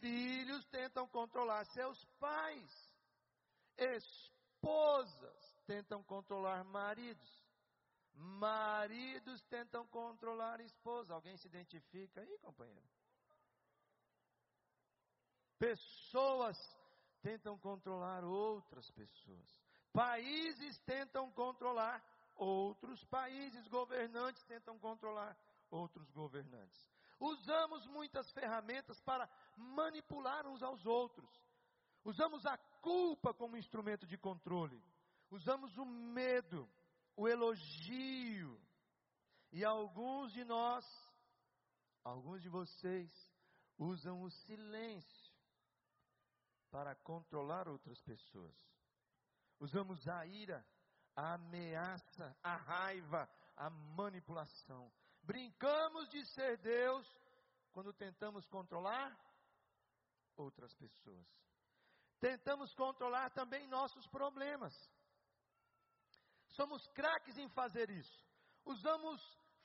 [0.00, 2.92] filhos tentam controlar seus pais,
[3.78, 7.44] esposas tentam controlar maridos.
[8.12, 11.14] Maridos tentam controlar esposa.
[11.14, 12.99] Alguém se identifica aí, companheiro?
[15.60, 16.58] Pessoas
[17.22, 19.60] tentam controlar outras pessoas.
[19.92, 22.02] Países tentam controlar
[22.34, 23.68] outros países.
[23.68, 25.36] Governantes tentam controlar
[25.70, 26.90] outros governantes.
[27.20, 31.30] Usamos muitas ferramentas para manipular uns aos outros.
[32.02, 34.82] Usamos a culpa como instrumento de controle
[35.30, 36.68] usamos o medo,
[37.16, 38.60] o elogio,
[39.52, 40.84] e alguns de nós,
[42.04, 43.10] alguns de vocês,
[43.78, 45.19] usam o silêncio
[46.70, 48.54] para controlar outras pessoas.
[49.58, 50.64] Usamos a ira,
[51.14, 54.90] a ameaça, a raiva, a manipulação.
[55.22, 57.06] Brincamos de ser Deus
[57.72, 59.16] quando tentamos controlar
[60.36, 61.26] outras pessoas.
[62.18, 64.74] Tentamos controlar também nossos problemas.
[66.48, 68.26] Somos craques em fazer isso.
[68.64, 69.20] Usamos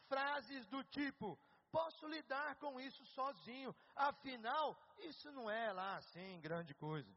[0.07, 1.37] frases do tipo:
[1.75, 4.65] posso lidar com isso sozinho, afinal,
[5.09, 7.13] isso não é lá assim grande coisa.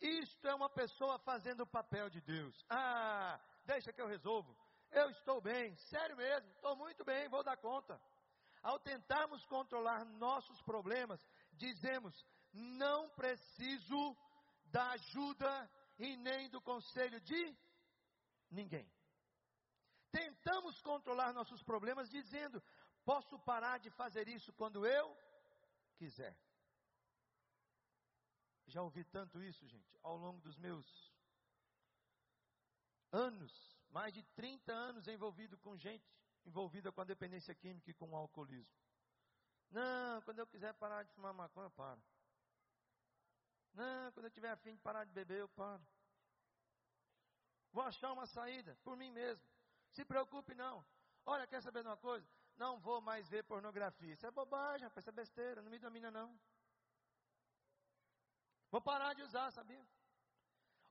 [0.00, 2.54] Isto é uma pessoa fazendo o papel de Deus.
[2.70, 4.56] Ah, deixa que eu resolvo.
[4.90, 8.00] Eu estou bem, sério mesmo, estou muito bem, vou dar conta.
[8.62, 11.20] Ao tentarmos controlar nossos problemas,
[11.52, 12.14] dizemos:
[12.54, 14.16] não preciso
[14.66, 17.54] da ajuda e nem do conselho de
[18.50, 18.90] ninguém.
[20.10, 22.60] Tentamos controlar nossos problemas dizendo:
[23.04, 25.16] posso parar de fazer isso quando eu
[25.96, 26.36] quiser.
[28.66, 31.12] Já ouvi tanto isso, gente, ao longo dos meus
[33.10, 33.52] anos,
[33.90, 36.08] mais de 30 anos envolvido com gente
[36.44, 38.74] envolvida com a dependência química e com o alcoolismo.
[39.70, 42.02] Não, quando eu quiser parar de fumar maconha, eu paro.
[43.72, 45.86] Não, quando eu tiver afim de parar de beber, eu paro.
[47.72, 49.44] Vou achar uma saída por mim mesmo.
[49.90, 50.84] Se preocupe não.
[51.24, 52.26] Olha, quer saber de uma coisa?
[52.62, 54.12] Não vou mais ver pornografia.
[54.12, 56.28] Isso é bobagem, rapaz, isso é besteira, não me domina não.
[58.70, 59.84] Vou parar de usar, sabia?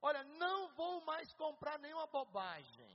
[0.01, 2.91] Olha, não vou mais comprar nenhuma bobagem.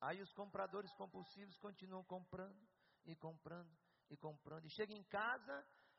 [0.00, 2.62] Aí os compradores compulsivos continuam comprando
[3.04, 3.72] e comprando
[4.10, 4.64] e comprando.
[4.66, 5.56] E chega em casa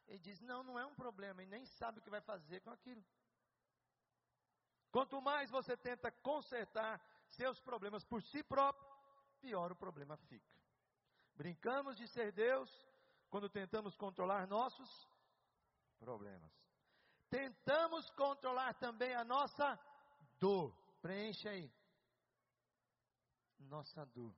[0.07, 1.43] e diz: Não, não é um problema.
[1.43, 3.03] E nem sabe o que vai fazer com aquilo.
[4.89, 8.92] Quanto mais você tenta consertar seus problemas por si próprio,
[9.43, 10.49] pior o problema fica.
[11.35, 12.69] Brincamos de ser Deus
[13.29, 14.89] quando tentamos controlar nossos
[15.99, 16.49] problemas.
[17.29, 19.77] Tentamos controlar também a nossa
[20.39, 20.73] dor.
[21.01, 21.69] Preencha aí.
[23.59, 24.33] Nossa dor.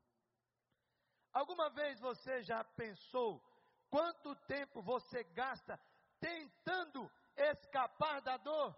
[1.31, 3.43] Alguma vez você já pensou
[3.91, 5.79] quanto tempo você gasta
[6.19, 8.75] tentando escapar da dor?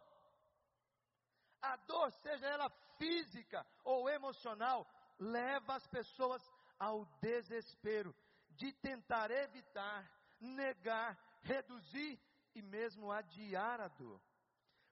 [1.62, 4.86] A dor, seja ela física ou emocional,
[5.20, 6.42] leva as pessoas
[6.80, 8.16] ao desespero
[8.52, 12.20] de tentar evitar, negar, reduzir
[12.56, 14.20] e mesmo adiar a dor.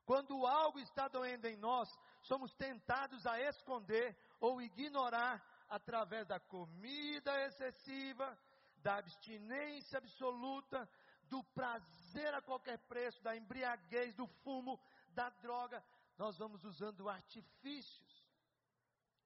[0.06, 1.90] Quando algo está doendo em nós,
[2.22, 8.38] somos tentados a esconder ou ignorar através da comida excessiva,
[8.78, 10.88] da abstinência absoluta,
[11.24, 15.84] do prazer a qualquer preço, da embriaguez, do fumo, da droga,
[16.18, 18.15] nós vamos usando artifícios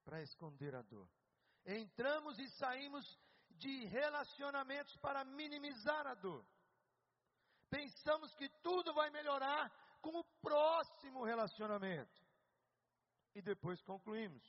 [0.10, 1.08] para esconder a dor.
[1.64, 3.06] Entramos e saímos
[3.52, 6.44] de relacionamentos para minimizar a dor.
[7.70, 9.70] Pensamos que tudo vai melhorar
[10.02, 12.20] com o próximo relacionamento.
[13.36, 14.44] E depois concluímos.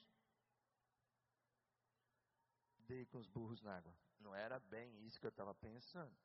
[2.87, 3.94] Dei com os burros na água.
[4.18, 6.16] Não era bem isso que eu estava pensando.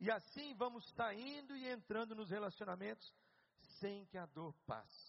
[0.00, 3.14] E assim vamos saindo e entrando nos relacionamentos
[3.78, 5.07] sem que a dor passe.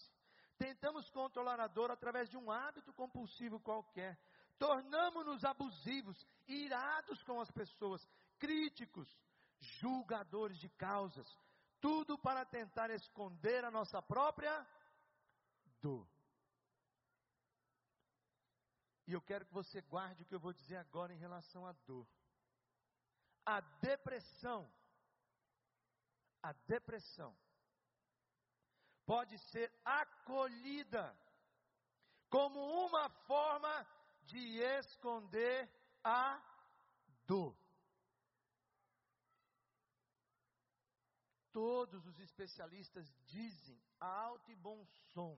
[0.60, 4.20] Tentamos controlar a dor através de um hábito compulsivo qualquer.
[4.58, 8.06] Tornamos-nos abusivos, irados com as pessoas,
[8.38, 9.08] críticos,
[9.58, 11.26] julgadores de causas.
[11.80, 14.66] Tudo para tentar esconder a nossa própria
[15.80, 16.06] dor.
[19.06, 21.72] E eu quero que você guarde o que eu vou dizer agora em relação à
[21.86, 22.06] dor.
[23.46, 24.70] A depressão.
[26.42, 27.34] A depressão
[29.10, 31.04] pode ser acolhida
[32.28, 33.84] como uma forma
[34.22, 35.68] de esconder
[36.04, 36.40] a
[37.26, 37.56] dor.
[41.50, 45.36] Todos os especialistas dizem a alto e bom som: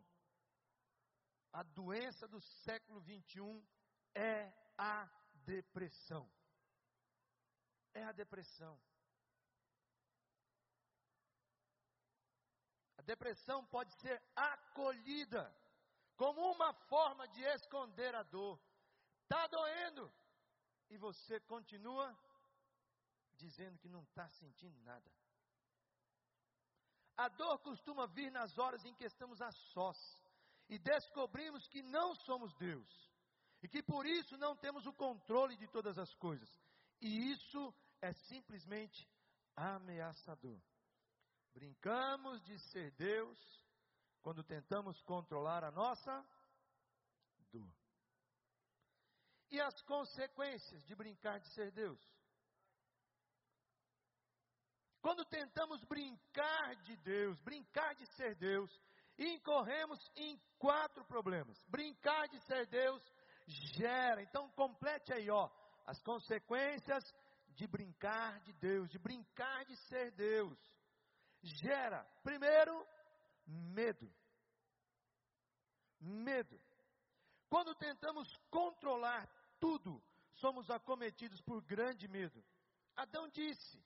[1.51, 3.67] a doença do século 21
[4.15, 5.09] é a
[5.47, 6.31] depressão.
[7.95, 8.79] É a depressão.
[13.03, 15.53] A depressão pode ser acolhida
[16.17, 18.61] como uma forma de esconder a dor.
[19.23, 20.13] Está doendo
[20.89, 22.17] e você continua
[23.33, 25.11] dizendo que não está sentindo nada.
[27.17, 29.99] A dor costuma vir nas horas em que estamos a sós
[30.69, 33.11] e descobrimos que não somos Deus
[33.63, 36.49] e que por isso não temos o controle de todas as coisas.
[37.01, 39.11] E isso é simplesmente
[39.57, 40.63] ameaçador.
[41.55, 43.39] Brincamos de ser Deus
[44.23, 46.25] quando tentamos controlar a nossa
[47.51, 47.73] dor.
[49.51, 52.01] E as consequências de brincar de ser Deus?
[55.03, 58.71] Quando tentamos brincar de Deus, brincar de ser Deus,
[59.19, 61.61] incorremos em quatro problemas.
[61.67, 63.03] Brincar de ser Deus
[63.47, 64.23] gera.
[64.23, 65.51] Então complete aí, ó,
[65.85, 67.05] as consequências
[67.49, 70.59] de brincar de Deus, de brincar de ser Deus.
[71.43, 72.87] Gera, primeiro,
[73.47, 74.13] medo.
[76.01, 76.61] Medo.
[77.49, 79.29] Quando tentamos controlar
[79.61, 80.03] tudo,
[80.35, 82.45] somos acometidos por grande medo.
[82.97, 83.83] Adão disse: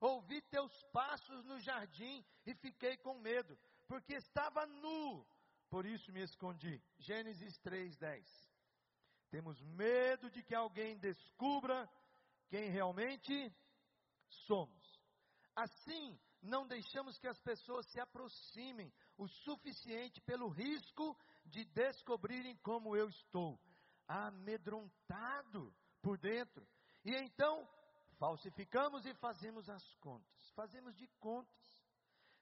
[0.00, 5.26] Ouvi teus passos no jardim e fiquei com medo, porque estava nu,
[5.68, 6.82] por isso me escondi.
[6.98, 8.24] Gênesis 3:10.
[9.30, 11.88] Temos medo de que alguém descubra
[12.48, 13.54] quem realmente
[14.28, 15.00] somos.
[15.54, 22.96] Assim, não deixamos que as pessoas se aproximem o suficiente pelo risco de descobrirem como
[22.96, 23.60] eu estou,
[24.08, 26.66] amedrontado por dentro.
[27.04, 27.68] E então,
[28.18, 31.60] falsificamos e fazemos as contas, fazemos de contas.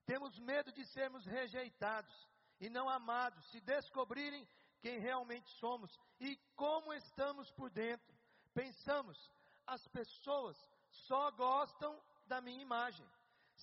[0.07, 2.29] Temos medo de sermos rejeitados
[2.61, 4.49] e não amados, se descobrirem
[4.81, 8.17] quem realmente somos e como estamos por dentro.
[8.55, 9.31] Pensamos,
[9.67, 10.57] as pessoas
[10.89, 13.07] só gostam da minha imagem.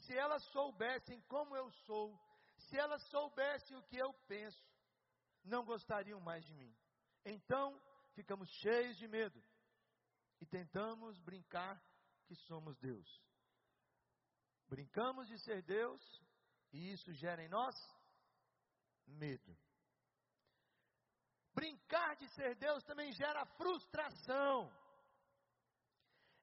[0.03, 2.17] Se elas soubessem como eu sou,
[2.57, 4.63] se elas soubessem o que eu penso,
[5.43, 6.75] não gostariam mais de mim.
[7.23, 7.79] Então,
[8.13, 9.41] ficamos cheios de medo
[10.41, 11.81] e tentamos brincar
[12.25, 13.23] que somos Deus.
[14.67, 16.01] Brincamos de ser Deus
[16.71, 17.75] e isso gera em nós
[19.05, 19.57] medo.
[21.53, 24.71] Brincar de ser Deus também gera frustração.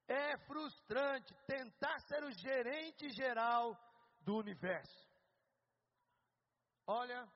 [0.09, 3.76] É frustrante tentar ser o gerente geral
[4.20, 5.11] do universo.
[6.86, 7.28] Olha,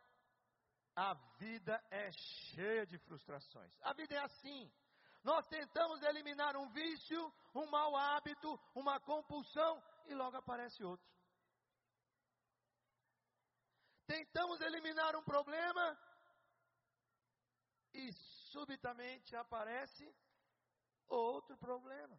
[0.94, 3.72] a vida é cheia de frustrações.
[3.82, 4.72] A vida é assim.
[5.22, 11.06] Nós tentamos eliminar um vício, um mau hábito, uma compulsão e logo aparece outro.
[14.06, 15.98] Tentamos eliminar um problema
[17.92, 18.12] e
[18.52, 20.14] subitamente aparece
[21.08, 22.16] outro problema.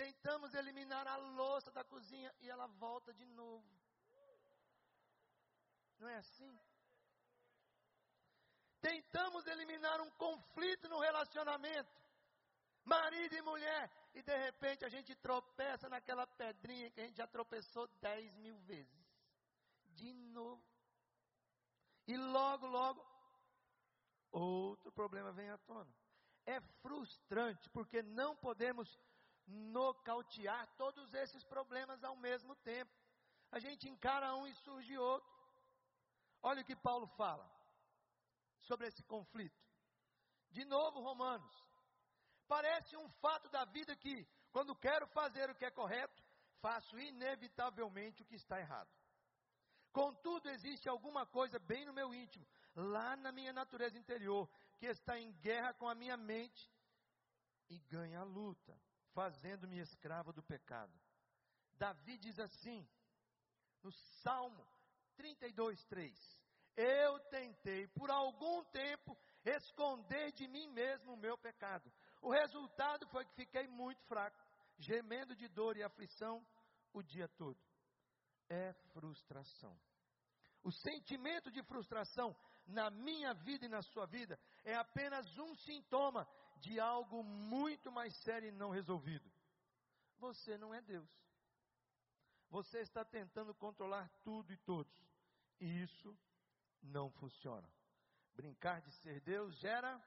[0.00, 3.70] Tentamos eliminar a louça da cozinha e ela volta de novo.
[5.98, 6.58] Não é assim?
[8.80, 11.92] Tentamos eliminar um conflito no relacionamento,
[12.82, 17.26] marido e mulher, e de repente a gente tropeça naquela pedrinha que a gente já
[17.26, 19.06] tropeçou dez mil vezes.
[19.88, 20.64] De novo.
[22.06, 23.06] E logo, logo,
[24.32, 25.94] outro problema vem à tona.
[26.46, 28.88] É frustrante porque não podemos
[29.50, 32.92] nocautear todos esses problemas ao mesmo tempo.
[33.50, 35.28] A gente encara um e surge outro.
[36.42, 37.50] Olha o que Paulo fala
[38.60, 39.60] sobre esse conflito.
[40.50, 41.52] De novo, Romanos.
[42.46, 46.22] Parece um fato da vida que, quando quero fazer o que é correto,
[46.60, 48.90] faço inevitavelmente o que está errado.
[49.92, 54.48] Contudo, existe alguma coisa bem no meu íntimo, lá na minha natureza interior,
[54.78, 56.70] que está em guerra com a minha mente
[57.68, 58.76] e ganha a luta,
[59.12, 60.92] fazendo-me escravo do pecado.
[61.74, 62.86] Davi diz assim,
[63.82, 63.90] no
[64.22, 64.66] Salmo
[65.16, 66.40] 32, 3:
[66.76, 71.92] eu tentei por algum tempo esconder de mim mesmo o meu pecado.
[72.22, 74.38] O resultado foi que fiquei muito fraco,
[74.78, 76.42] gemendo de dor e aflição
[76.92, 77.58] o dia todo.
[78.48, 79.78] É frustração.
[80.62, 82.36] O sentimento de frustração
[82.66, 86.26] na minha vida e na sua vida é apenas um sintoma
[86.60, 89.30] de algo muito mais sério e não resolvido.
[90.18, 91.08] Você não é Deus.
[92.50, 94.92] Você está tentando controlar tudo e todos.
[95.60, 96.16] E isso
[96.82, 97.68] não funciona.
[98.34, 100.00] Brincar de ser Deus gera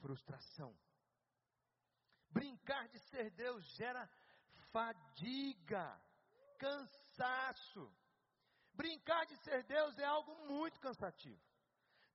[0.00, 0.76] frustração.
[2.30, 4.08] Brincar de ser Deus gera
[4.70, 6.00] fadiga,
[6.58, 7.92] cansaço.
[8.74, 11.40] Brincar de ser Deus é algo muito cansativo.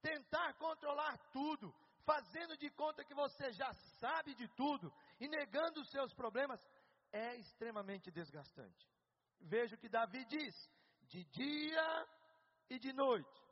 [0.01, 1.73] Tentar controlar tudo,
[2.05, 6.59] fazendo de conta que você já sabe de tudo e negando os seus problemas,
[7.11, 8.89] é extremamente desgastante.
[9.39, 10.69] Veja o que Davi diz:
[11.03, 12.07] de dia
[12.69, 13.43] e de noite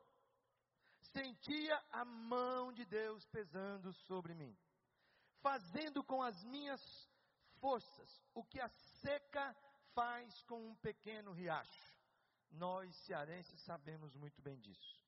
[1.12, 4.56] sentia a mão de Deus pesando sobre mim,
[5.40, 6.80] fazendo com as minhas
[7.60, 9.56] forças o que a seca
[9.94, 11.92] faz com um pequeno riacho.
[12.50, 15.00] Nós cearenses sabemos muito bem disso.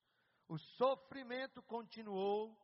[0.49, 2.57] O sofrimento continuou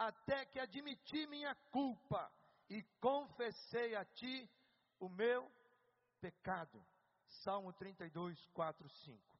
[0.00, 2.32] até que admiti minha culpa
[2.70, 4.50] e confessei a ti
[4.98, 5.46] o meu
[6.22, 6.82] pecado.
[7.44, 9.38] Salmo 32, 4, 5.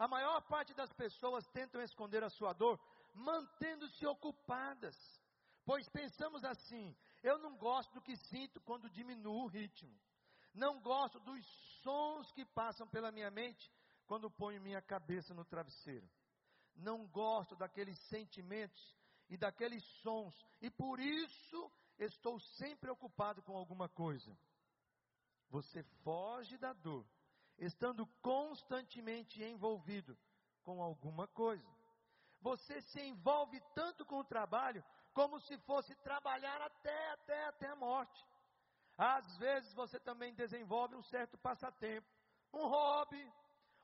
[0.00, 2.80] A maior parte das pessoas tentam esconder a sua dor,
[3.14, 4.96] mantendo-se ocupadas.
[5.64, 9.96] Pois pensamos assim: eu não gosto do que sinto quando diminuo o ritmo.
[10.52, 11.46] Não gosto dos
[11.80, 13.72] sons que passam pela minha mente
[14.04, 16.10] quando ponho minha cabeça no travesseiro.
[16.74, 19.01] Não gosto daqueles sentimentos
[19.32, 24.36] e daqueles sons, e por isso estou sempre ocupado com alguma coisa.
[25.48, 27.06] Você foge da dor,
[27.56, 30.18] estando constantemente envolvido
[30.62, 31.66] com alguma coisa.
[32.42, 37.76] Você se envolve tanto com o trabalho, como se fosse trabalhar até, até, até a
[37.76, 38.26] morte.
[38.98, 42.06] Às vezes você também desenvolve um certo passatempo,
[42.52, 43.32] um hobby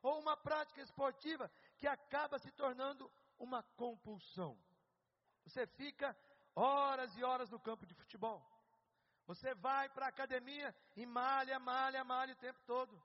[0.02, 4.58] ou uma prática esportiva que acaba se tornando uma compulsão.
[5.48, 6.14] Você fica
[6.54, 8.46] horas e horas no campo de futebol.
[9.26, 13.02] Você vai para a academia e malha, malha, malha o tempo todo.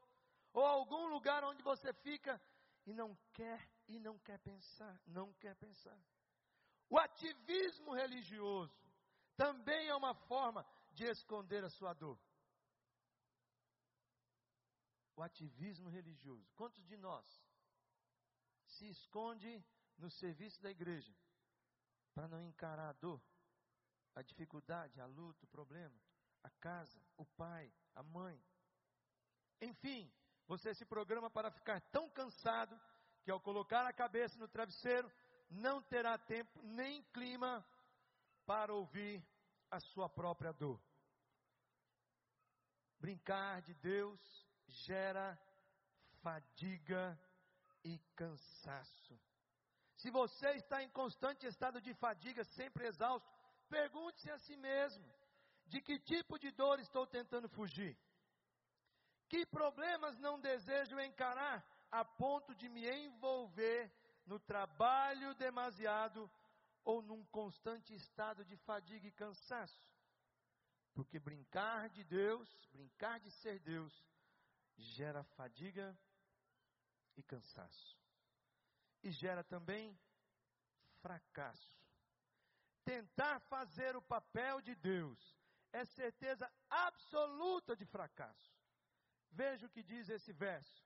[0.51, 2.39] Ou algum lugar onde você fica
[2.85, 5.97] e não quer e não quer pensar, não quer pensar.
[6.89, 8.77] O ativismo religioso
[9.37, 12.19] também é uma forma de esconder a sua dor.
[15.15, 16.51] O ativismo religioso.
[16.55, 17.25] Quantos de nós
[18.65, 19.63] se esconde
[19.97, 21.13] no serviço da igreja
[22.13, 23.21] para não encarar a dor,
[24.15, 25.99] a dificuldade, a luta, o problema,
[26.43, 28.41] a casa, o pai, a mãe?
[29.61, 30.11] Enfim,
[30.47, 32.79] você se programa para ficar tão cansado
[33.23, 35.11] que ao colocar a cabeça no travesseiro,
[35.49, 37.65] não terá tempo nem clima
[38.45, 39.25] para ouvir
[39.71, 40.81] a sua própria dor.
[42.99, 44.19] Brincar de Deus
[44.67, 45.37] gera
[46.21, 47.19] fadiga
[47.83, 49.19] e cansaço.
[50.03, 53.25] Se você está em constante estado de fadiga, sempre exausto,
[53.69, 55.05] pergunte-se a si mesmo:
[55.65, 57.97] de que tipo de dor estou tentando fugir?
[59.29, 63.89] Que problemas não desejo encarar a ponto de me envolver
[64.25, 66.29] no trabalho demasiado
[66.83, 69.89] ou num constante estado de fadiga e cansaço?
[70.93, 74.05] Porque brincar de Deus, brincar de ser Deus,
[74.75, 75.97] gera fadiga
[77.15, 78.02] e cansaço.
[79.03, 79.99] E gera também
[81.01, 81.73] fracasso.
[82.85, 85.37] Tentar fazer o papel de Deus
[85.71, 88.51] é certeza absoluta de fracasso.
[89.31, 90.83] Veja o que diz esse verso.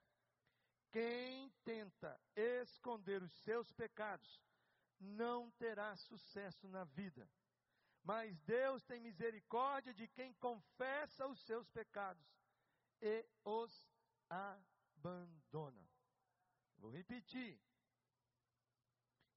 [0.92, 4.42] Quem tenta esconder os seus pecados
[5.00, 7.30] não terá sucesso na vida.
[8.04, 12.26] Mas Deus tem misericórdia de quem confessa os seus pecados
[13.02, 13.86] e os
[14.30, 15.86] abandona.
[16.78, 17.60] Vou repetir.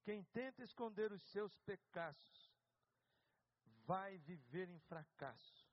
[0.03, 2.51] Quem tenta esconder os seus pecados
[3.85, 5.69] vai viver em fracasso,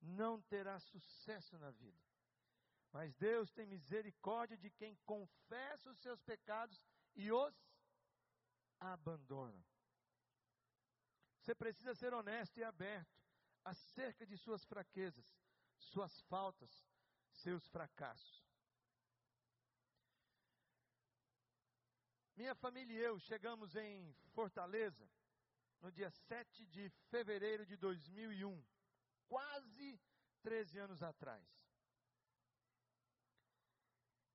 [0.00, 2.00] não terá sucesso na vida.
[2.92, 6.80] Mas Deus tem misericórdia de quem confessa os seus pecados
[7.14, 7.54] e os
[8.80, 9.64] abandona.
[11.38, 13.20] Você precisa ser honesto e aberto
[13.64, 15.38] acerca de suas fraquezas,
[15.78, 16.86] suas faltas,
[17.30, 18.45] seus fracassos.
[22.36, 25.10] Minha família e eu chegamos em Fortaleza
[25.80, 28.62] no dia 7 de fevereiro de 2001,
[29.26, 29.98] quase
[30.42, 31.42] 13 anos atrás.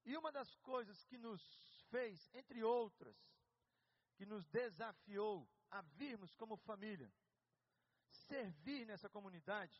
[0.04, 1.44] E uma das coisas que nos
[1.92, 3.16] fez, entre outras,
[4.16, 7.14] que nos desafiou a virmos como família,
[8.10, 9.80] servir nessa comunidade,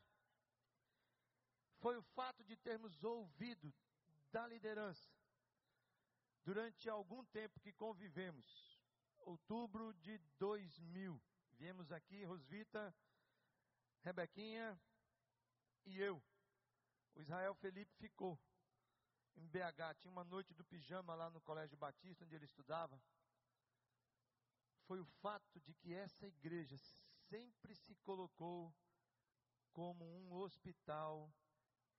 [1.80, 3.74] foi o fato de termos ouvido
[4.32, 5.10] da liderança
[6.44, 8.80] durante algum tempo que convivemos.
[9.20, 11.22] Outubro de 2000,
[11.54, 12.94] viemos aqui, Rosvita,
[14.02, 14.80] Rebequinha
[15.86, 16.22] e eu.
[17.16, 18.40] O Israel Felipe ficou
[19.36, 19.96] em BH.
[20.00, 23.00] Tinha uma noite do pijama lá no Colégio Batista, onde ele estudava.
[24.86, 26.78] Foi o fato de que essa igreja
[27.30, 28.74] sempre se colocou
[29.72, 31.32] como um hospital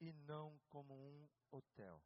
[0.01, 2.03] e não como um hotel.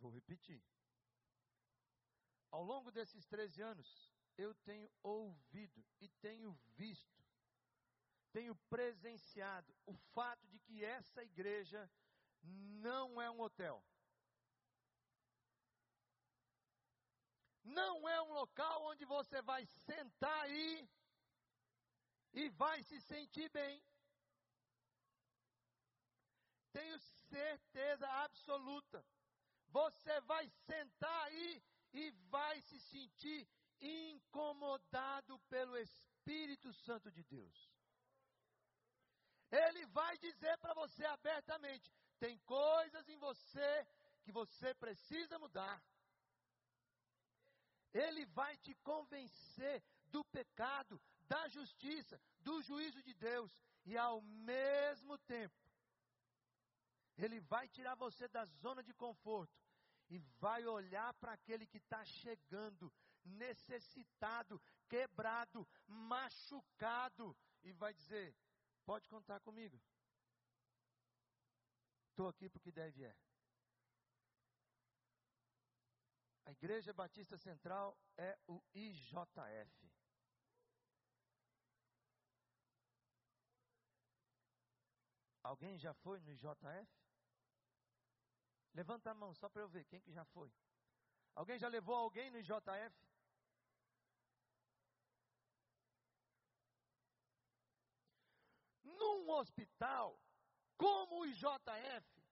[0.00, 0.62] Vou repetir.
[2.50, 7.24] Ao longo desses 13 anos, eu tenho ouvido e tenho visto,
[8.32, 11.88] tenho presenciado o fato de que essa igreja
[12.42, 13.84] não é um hotel.
[17.62, 20.88] Não é um local onde você vai sentar aí
[22.32, 23.84] e vai se sentir bem.
[26.72, 29.04] Tenho certeza absoluta.
[29.70, 31.62] Você vai sentar aí
[31.92, 33.48] e vai se sentir
[33.80, 37.70] incomodado pelo Espírito Santo de Deus.
[39.50, 43.86] Ele vai dizer para você abertamente: tem coisas em você
[44.22, 45.82] que você precisa mudar.
[47.92, 53.52] Ele vai te convencer do pecado, da justiça, do juízo de Deus
[53.84, 55.69] e ao mesmo tempo
[57.24, 59.60] Ele vai tirar você da zona de conforto
[60.08, 62.92] e vai olhar para aquele que está chegando,
[63.24, 68.34] necessitado, quebrado, machucado, e vai dizer:
[68.84, 69.80] Pode contar comigo.
[72.08, 73.16] Estou aqui porque deve é.
[76.46, 79.92] A Igreja Batista Central é o IJF.
[85.42, 87.09] Alguém já foi no IJF?
[88.74, 90.52] Levanta a mão só para eu ver quem que já foi.
[91.34, 92.96] Alguém já levou alguém no IJF?
[98.84, 100.20] Num hospital
[100.76, 102.22] como o IJF,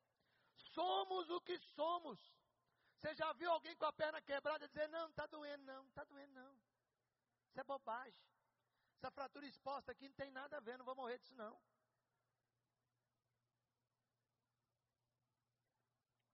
[0.75, 2.19] somos o que somos.
[2.97, 6.33] Você já viu alguém com a perna quebrada dizer: Não, está doendo, não, está doendo,
[6.33, 6.55] não.
[7.49, 8.19] Isso é bobagem.
[8.97, 11.61] Essa fratura exposta aqui não tem nada a ver, não vou morrer disso, não.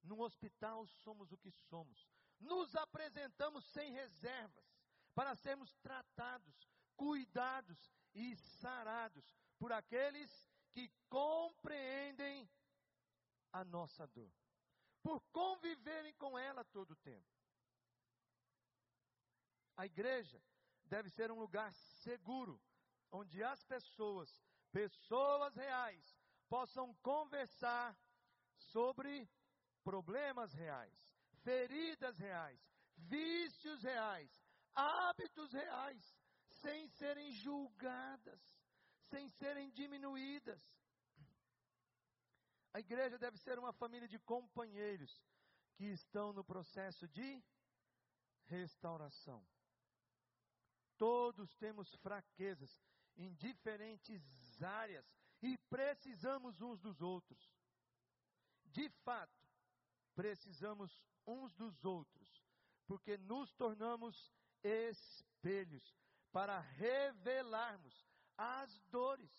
[0.04, 2.06] No hospital somos o que somos.
[2.38, 4.64] Nos apresentamos sem reservas
[5.14, 10.30] para sermos tratados, cuidados e sarados por aqueles
[10.72, 12.48] que compreendem
[13.52, 14.32] a nossa dor,
[15.02, 17.32] por conviverem com ela todo o tempo.
[19.76, 20.42] A igreja
[20.84, 22.60] deve ser um lugar seguro,
[23.10, 24.38] onde as pessoas,
[24.70, 27.96] pessoas reais, possam conversar
[28.56, 29.28] sobre
[29.84, 30.92] problemas reais,
[31.42, 32.58] feridas reais,
[32.96, 34.30] vícios reais,
[34.74, 36.02] hábitos reais,
[36.62, 38.40] sem serem julgadas,
[39.10, 40.60] sem serem diminuídas.
[42.72, 45.22] A igreja deve ser uma família de companheiros
[45.76, 47.44] que estão no processo de
[48.46, 49.46] restauração.
[50.96, 52.70] Todos temos fraquezas
[53.16, 54.22] em diferentes
[54.62, 55.06] áreas
[55.42, 57.52] e precisamos uns dos outros.
[58.66, 59.43] De fato,
[60.14, 62.42] precisamos uns dos outros,
[62.86, 65.94] porque nos tornamos espelhos
[66.32, 68.06] para revelarmos
[68.36, 69.30] as dores,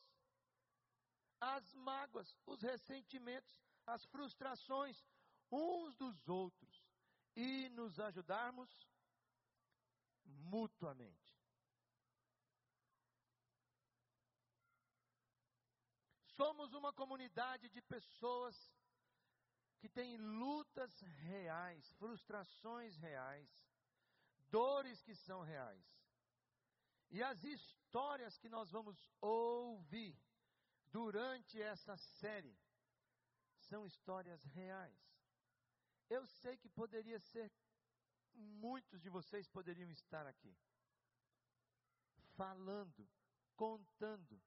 [1.40, 5.04] as mágoas, os ressentimentos, as frustrações
[5.52, 6.84] uns dos outros
[7.36, 8.70] e nos ajudarmos
[10.26, 11.36] mutuamente.
[16.36, 18.70] Somos uma comunidade de pessoas
[19.86, 23.48] que tem lutas reais, frustrações reais,
[24.50, 25.86] dores que são reais.
[27.12, 30.18] E as histórias que nós vamos ouvir
[30.92, 32.58] durante essa série
[33.70, 35.00] são histórias reais.
[36.10, 37.52] Eu sei que poderia ser,
[38.34, 40.58] muitos de vocês poderiam estar aqui,
[42.36, 43.08] falando,
[43.56, 44.42] contando,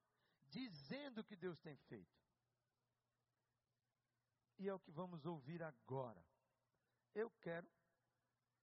[0.48, 2.18] dizendo o que Deus tem feito.
[4.58, 6.24] E é o que vamos ouvir agora.
[7.14, 7.68] Eu quero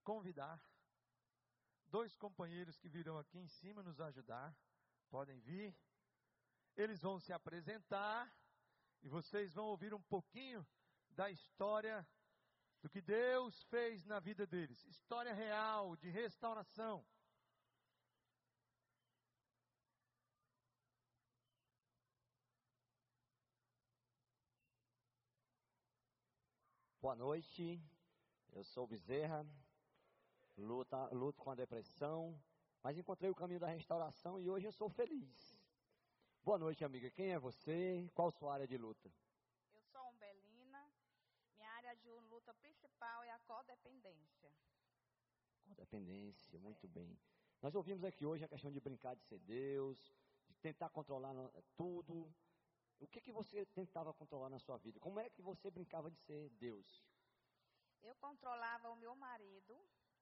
[0.04, 0.62] convidar
[1.88, 4.56] dois companheiros que virão aqui em cima nos ajudar.
[5.10, 5.76] Podem vir.
[6.76, 8.30] Eles vão se apresentar
[9.02, 10.68] e vocês vão ouvir um pouquinho
[11.12, 12.06] da história
[12.82, 14.84] do que Deus fez na vida deles.
[14.86, 17.06] História real de restauração.
[27.06, 27.80] Boa noite,
[28.52, 29.46] eu sou Bezerra,
[30.58, 32.36] luta, luto com a depressão,
[32.82, 35.56] mas encontrei o caminho da restauração e hoje eu sou feliz.
[36.44, 37.12] Boa noite, amiga.
[37.12, 38.10] Quem é você?
[38.16, 39.08] Qual sua área de luta?
[39.76, 40.84] Eu sou Umbelina.
[41.56, 44.52] Minha área de luta principal é a codependência.
[45.64, 46.90] Codependência, muito é.
[46.90, 47.20] bem.
[47.62, 50.12] Nós ouvimos aqui hoje a questão de brincar de ser Deus,
[50.48, 51.36] de tentar controlar
[51.78, 52.34] tudo,
[53.00, 55.00] o que, que você tentava controlar na sua vida?
[55.00, 57.04] Como é que você brincava de ser Deus?
[58.02, 59.74] Eu controlava o meu marido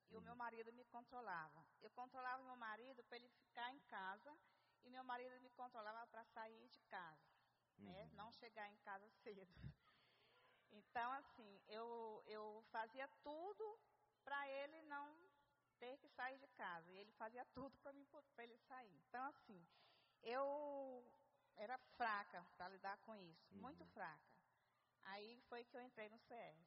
[0.10, 0.22] e uhum.
[0.22, 1.66] o meu marido me controlava.
[1.82, 4.36] Eu controlava o meu marido para ele ficar em casa
[4.84, 7.30] e meu marido me controlava para sair de casa,
[7.78, 7.92] né?
[7.92, 7.94] uhum.
[7.94, 8.10] né?
[8.14, 9.54] Não chegar em casa cedo.
[10.72, 13.80] Então, assim, eu, eu fazia tudo
[14.24, 15.16] para ele não
[15.78, 16.90] ter que sair de casa.
[16.92, 18.96] E ele fazia tudo para ele sair.
[19.08, 19.64] Então, assim,
[20.24, 21.06] eu
[21.58, 23.62] era fraca para lidar com isso, uhum.
[23.62, 24.34] muito fraca.
[25.04, 26.58] Aí foi que eu entrei no CR.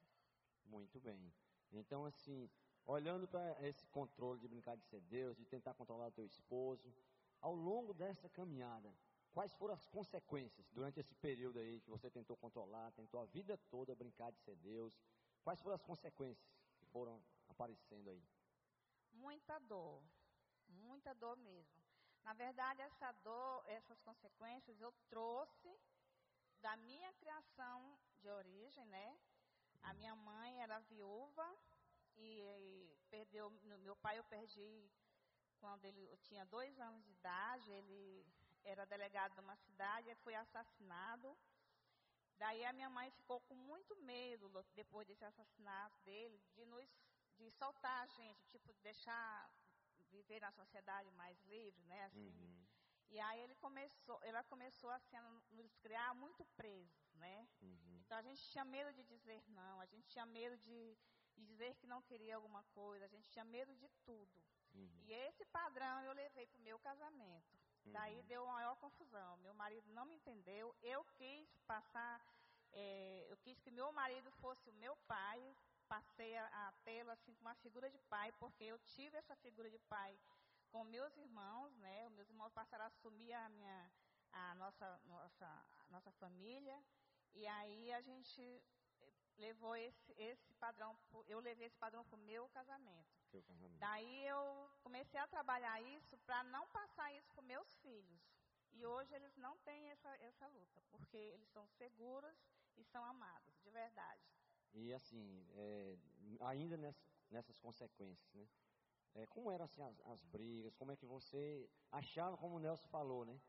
[0.65, 1.33] Muito bem.
[1.71, 2.49] Então, assim,
[2.85, 6.93] olhando para esse controle de brincar de ser Deus, de tentar controlar o teu esposo,
[7.41, 8.93] ao longo dessa caminhada,
[9.31, 13.57] quais foram as consequências durante esse período aí que você tentou controlar, tentou a vida
[13.69, 14.93] toda brincar de ser Deus?
[15.43, 18.23] Quais foram as consequências que foram aparecendo aí?
[19.13, 20.03] Muita dor,
[20.67, 21.86] muita dor mesmo.
[22.23, 25.69] Na verdade, essa dor, essas consequências eu trouxe
[26.61, 29.17] da minha criação de origem, né?
[29.83, 31.47] A minha mãe era viúva
[32.15, 33.49] e, perdeu,
[33.79, 34.89] meu pai eu perdi
[35.59, 38.25] quando ele tinha dois anos de idade, ele
[38.63, 41.37] era delegado de uma cidade e foi assassinado.
[42.37, 46.87] Daí a minha mãe ficou com muito medo depois desse assassinato dele de nos
[47.37, 49.49] de soltar a gente, tipo deixar
[50.17, 52.05] viver na sociedade mais livre, né?
[52.05, 52.29] Assim.
[52.29, 52.67] Uhum.
[53.09, 57.47] E aí ele começou, ela começou assim, a nos criar muito presos, né?
[57.61, 57.99] Uhum.
[58.01, 60.97] Então a gente tinha medo de dizer não, a gente tinha medo de,
[61.35, 64.43] de dizer que não queria alguma coisa, a gente tinha medo de tudo.
[64.73, 65.03] Uhum.
[65.05, 67.57] E esse padrão eu levei para o meu casamento.
[67.85, 67.91] Uhum.
[67.93, 69.37] Daí deu maior confusão.
[69.37, 70.75] Meu marido não me entendeu.
[70.81, 72.21] Eu quis passar,
[72.71, 75.39] é, eu quis que meu marido fosse o meu pai.
[75.87, 79.69] Passei a, a tê-lo assim com uma figura de pai, porque eu tive essa figura
[79.69, 80.19] de pai
[80.69, 82.07] com meus irmãos, né?
[82.07, 83.91] Os meus irmãos passaram a assumir a minha,
[84.31, 85.45] a nossa, nossa,
[85.79, 86.83] a nossa família.
[87.33, 88.61] E aí a gente
[89.37, 93.07] levou esse, esse padrão, eu levei esse padrão para o meu casamento.
[93.31, 93.77] casamento.
[93.77, 98.21] Daí eu comecei a trabalhar isso para não passar isso para meus filhos.
[98.73, 102.37] E hoje eles não têm essa, essa luta, porque eles são seguros
[102.75, 104.21] e são amados, de verdade.
[104.73, 105.97] E assim, é,
[106.41, 108.47] ainda nessa, nessas consequências, né?
[109.15, 110.75] É, como eram assim, as, as, brigas?
[110.75, 113.39] Como é que você achava, como o Nelson falou, né?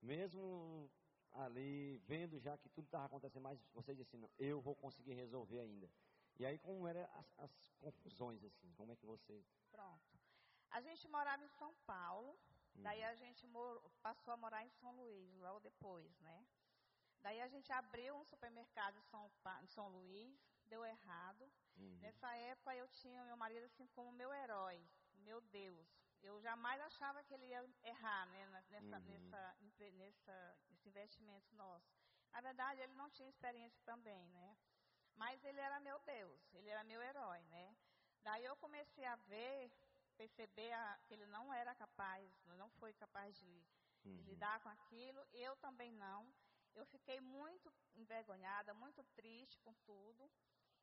[0.00, 0.90] Mesmo
[1.32, 5.12] ali, vendo já que tudo estava acontecendo, mas você disse assim, não, eu vou conseguir
[5.12, 5.90] resolver ainda.
[6.38, 8.72] E aí, como eram as, as, confusões, assim?
[8.74, 9.44] Como é que você...
[9.70, 10.18] Pronto.
[10.70, 12.30] A gente morava em São Paulo,
[12.74, 12.82] uhum.
[12.82, 13.46] daí a gente
[14.02, 16.46] passou a morar em São Luís, logo depois, né?
[17.20, 19.30] Daí a gente abriu um supermercado em São,
[19.62, 21.50] em São Luís, deu errado.
[21.76, 21.98] Uhum.
[22.00, 24.80] Nessa época eu tinha meu marido assim como meu herói,
[25.16, 25.88] meu Deus
[26.22, 29.04] eu jamais achava que ele ia errar né, nessa, uhum.
[29.04, 29.56] nessa,
[29.92, 31.86] nessa, nesse investimento nosso.
[32.32, 34.56] Na verdade, ele não tinha experiência também, né?
[35.16, 37.76] Mas ele era meu Deus, ele era meu herói, né?
[38.22, 39.72] Daí eu comecei a ver,
[40.16, 43.64] perceber a, que ele não era capaz, não foi capaz de,
[44.04, 44.12] uhum.
[44.12, 45.26] de lidar com aquilo.
[45.32, 46.32] Eu também não.
[46.74, 50.30] Eu fiquei muito envergonhada, muito triste com tudo.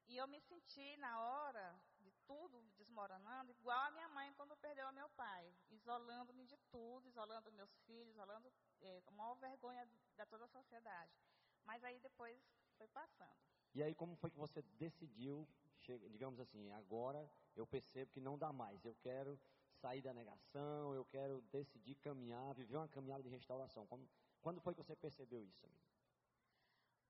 [0.08, 4.92] E eu me senti na hora de tudo desmoronando, igual a minha mãe quando perdeu
[4.94, 8.52] meu pai, isolando-me de tudo, isolando meus filhos, isolando
[8.82, 11.12] é, a maior vergonha da toda a sociedade.
[11.64, 12.40] Mas aí depois
[12.78, 13.40] foi passando.
[13.74, 15.48] E aí como foi que você decidiu,
[16.12, 19.40] digamos assim, agora eu percebo que não dá mais, eu quero
[19.82, 23.86] sair da negação, eu quero decidir caminhar, viver uma caminhada de restauração.
[23.88, 24.08] Como,
[24.42, 25.84] quando foi que você percebeu isso, amigo?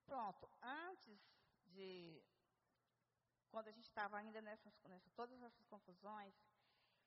[0.06, 1.20] Pronto, antes
[1.66, 2.24] de
[3.56, 6.36] quando a gente estava ainda nessas, nessas, todas essas confusões,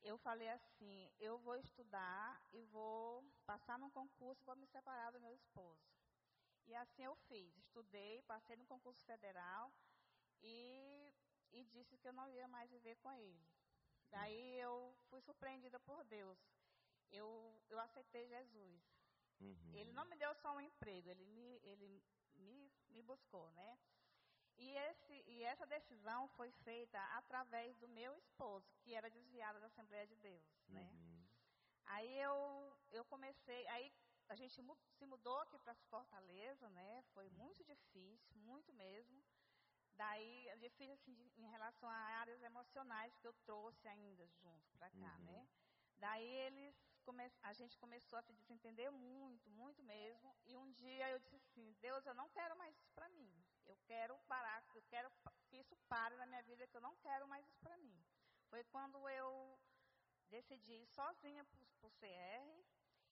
[0.01, 5.21] eu falei assim, eu vou estudar e vou passar num concurso para me separar do
[5.21, 5.87] meu esposo.
[6.67, 9.71] E assim eu fiz, estudei, passei no concurso federal
[10.43, 11.15] e,
[11.53, 13.47] e disse que eu não ia mais viver com ele.
[14.11, 16.39] Daí eu fui surpreendida por Deus.
[17.11, 18.83] Eu, eu aceitei Jesus.
[19.39, 19.75] Uhum.
[19.75, 22.03] Ele não me deu só um emprego, ele me, ele
[22.37, 23.79] me, me buscou, né?
[24.59, 29.67] E, esse, e essa decisão foi feita através do meu esposo, que era desviado da
[29.67, 30.91] Assembleia de Deus, né?
[30.93, 31.29] Uhum.
[31.87, 33.93] Aí eu, eu comecei, aí
[34.29, 34.61] a gente
[34.99, 37.03] se mudou aqui para Fortaleza, né?
[37.15, 39.25] Foi muito difícil, muito mesmo.
[39.93, 45.17] Daí, difícil assim, em relação a áreas emocionais que eu trouxe ainda junto para cá,
[45.19, 45.25] uhum.
[45.25, 45.49] né?
[45.97, 50.37] Daí eles come, a gente começou a se desentender muito, muito mesmo.
[50.47, 53.33] E um dia eu disse assim, Deus, eu não quero mais isso para mim.
[53.69, 55.11] Eu quero parar, eu quero
[55.49, 58.03] que isso pare na minha vida, que eu não quero mais isso para mim.
[58.49, 59.59] Foi quando eu
[60.31, 62.65] decidi ir sozinha para o CR,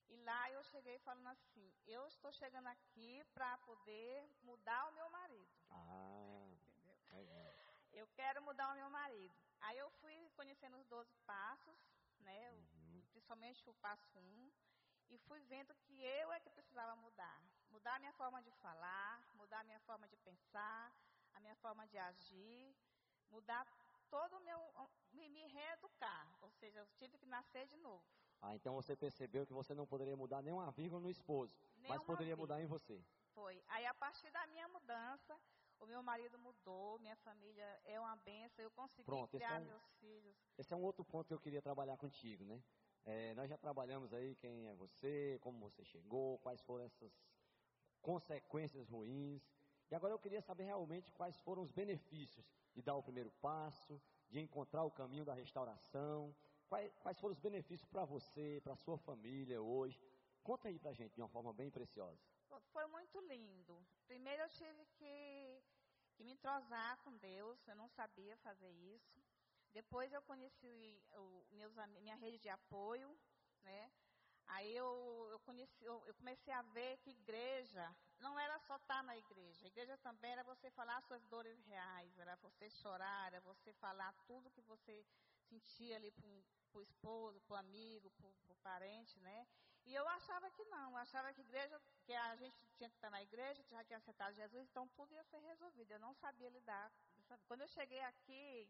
[0.08, 5.08] e lá eu cheguei falando assim, eu estou chegando aqui para poder mudar o meu
[5.10, 5.50] marido.
[5.70, 6.48] Ah,
[7.06, 7.54] Entendeu?
[7.92, 9.34] Eu quero mudar o meu marido.
[9.60, 11.78] Aí eu fui conhecendo os 12 passos,
[12.20, 12.50] né?
[12.50, 13.02] Uhum.
[13.10, 14.20] Principalmente o passo 1.
[14.20, 14.52] Um,
[15.08, 17.40] e fui vendo que eu é que precisava mudar.
[17.76, 20.90] Mudar a minha forma de falar, mudar a minha forma de pensar,
[21.34, 22.74] a minha forma de agir,
[23.30, 23.66] mudar
[24.08, 24.58] todo o meu.
[25.12, 26.26] me, me reeducar.
[26.40, 28.02] Ou seja, eu tive que nascer de novo.
[28.40, 32.02] Ah, então você percebeu que você não poderia mudar nenhuma vírgula no esposo, nem mas
[32.02, 32.46] poderia vírgula.
[32.46, 33.04] mudar em você.
[33.34, 33.62] Foi.
[33.68, 35.38] Aí, a partir da minha mudança,
[35.78, 39.66] o meu marido mudou, minha família é uma benção, eu consegui Pronto, criar é um,
[39.66, 40.34] meus filhos.
[40.56, 42.58] Esse é um outro ponto que eu queria trabalhar contigo, né?
[43.04, 47.12] É, nós já trabalhamos aí quem é você, como você chegou, quais foram essas
[48.10, 49.42] consequências ruins.
[49.90, 54.00] E agora eu queria saber realmente quais foram os benefícios de dar o primeiro passo,
[54.28, 56.34] de encontrar o caminho da restauração.
[56.68, 60.00] Quais, quais foram os benefícios para você, para sua família hoje?
[60.44, 62.22] Conta aí para gente de uma forma bem preciosa.
[62.72, 63.74] Foi muito lindo.
[64.06, 65.62] Primeiro eu tive que,
[66.14, 69.18] que me entrosar com Deus, eu não sabia fazer isso.
[69.72, 73.10] Depois eu conheci o, meus, minha rede de apoio,
[73.62, 73.90] né?
[74.48, 79.02] Aí eu, eu, conheci, eu, eu comecei a ver que igreja não era só estar
[79.02, 79.66] na igreja.
[79.66, 84.50] Igreja também era você falar suas dores reais, era você chorar, era você falar tudo
[84.50, 85.04] que você
[85.48, 86.26] sentia ali para
[86.74, 89.46] o esposo, para o amigo, para o parente, né?
[89.84, 93.10] E eu achava que não, eu achava que igreja, que a gente tinha que estar
[93.10, 95.92] na igreja, já tinha aceitado Jesus, então tudo ia ser resolvido.
[95.92, 96.92] Eu não sabia lidar.
[97.46, 98.68] Quando eu cheguei aqui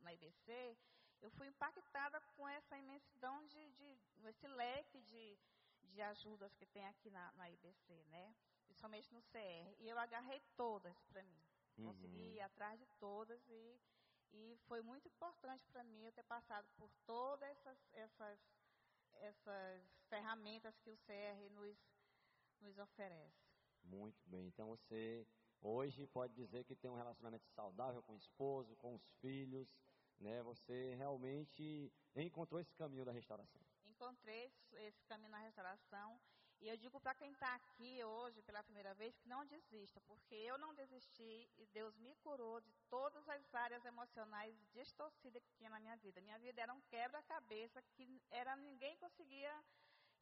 [0.00, 0.76] na IBC,
[1.22, 3.98] eu fui impactada com essa imensidão de, de
[4.28, 5.38] esse leque de,
[5.84, 8.34] de ajudas que tem aqui na, na IBC, né?
[8.66, 9.74] Principalmente no CR.
[9.78, 11.42] E eu agarrei todas para mim.
[11.78, 11.86] Uhum.
[11.86, 13.80] Consegui ir atrás de todas e,
[14.32, 18.40] e foi muito importante para mim eu ter passado por todas essas, essas,
[19.14, 21.78] essas ferramentas que o CR nos,
[22.60, 23.46] nos oferece.
[23.84, 24.48] Muito bem.
[24.48, 25.26] Então você
[25.60, 29.68] hoje pode dizer que tem um relacionamento saudável com o esposo, com os filhos,
[30.20, 30.42] né?
[30.42, 33.60] Você realmente encontrou esse caminho da restauração.
[33.84, 36.20] Encontrei esse caminho na restauração
[36.60, 40.34] e eu digo para quem está aqui hoje pela primeira vez que não desista, porque
[40.34, 45.70] eu não desisti e Deus me curou de todas as áreas emocionais distorcidas que tinha
[45.70, 46.20] na minha vida.
[46.20, 49.52] Minha vida era um quebra-cabeça que era ninguém conseguia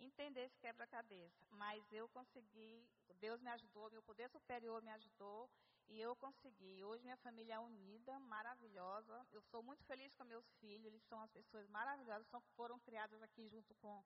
[0.01, 2.85] entender esse quebra-cabeça, mas eu consegui,
[3.21, 5.49] Deus me ajudou, meu poder superior me ajudou
[5.89, 6.83] e eu consegui.
[6.83, 9.27] Hoje minha família é unida, maravilhosa.
[9.33, 13.23] Eu sou muito feliz com meus filhos, eles são as pessoas maravilhosas, são, foram criados
[13.23, 14.03] aqui junto com,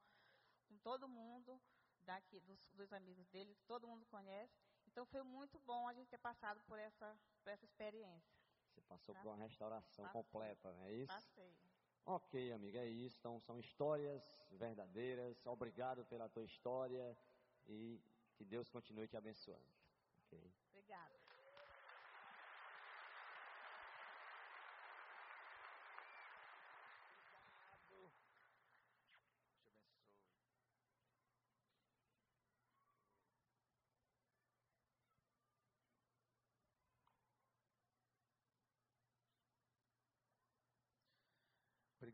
[0.66, 1.60] com todo mundo
[2.02, 4.54] daqui dos, dos amigos dele, que todo mundo conhece.
[4.86, 8.38] Então foi muito bom a gente ter passado por essa, por essa experiência.
[8.68, 9.20] Você passou tá?
[9.20, 10.22] por uma restauração Passei.
[10.22, 11.12] completa, não é isso?
[11.12, 11.54] Passei.
[12.04, 13.16] Ok, amiga, é isso.
[13.18, 14.22] Então são histórias
[14.52, 15.44] verdadeiras.
[15.46, 17.16] Obrigado pela tua história
[17.66, 18.00] e
[18.34, 19.66] que Deus continue te abençoando.
[20.24, 20.50] Ok.
[20.70, 21.17] Obrigada.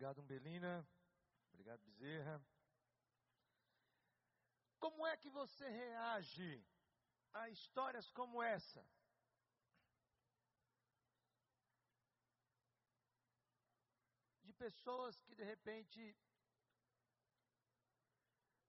[0.04, 0.86] Obrigado, Umbelina.
[1.48, 2.46] Obrigado, Bezerra.
[4.78, 6.62] Como é que você reage
[7.32, 8.86] a histórias como essa?
[14.42, 16.14] De pessoas que de repente,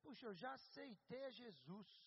[0.03, 2.01] puxa, eu já aceitei a Jesus,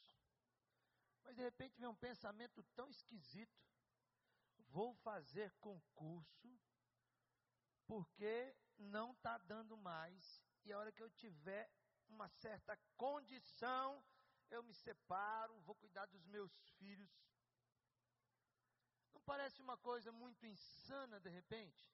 [1.23, 3.63] mas de repente vem um pensamento tão esquisito.
[4.71, 6.59] Vou fazer concurso
[7.87, 11.71] porque não está dando mais, e a hora que eu tiver
[12.09, 14.03] uma certa condição,
[14.51, 17.11] eu me separo, vou cuidar dos meus filhos.
[19.13, 21.91] Não parece uma coisa muito insana de repente?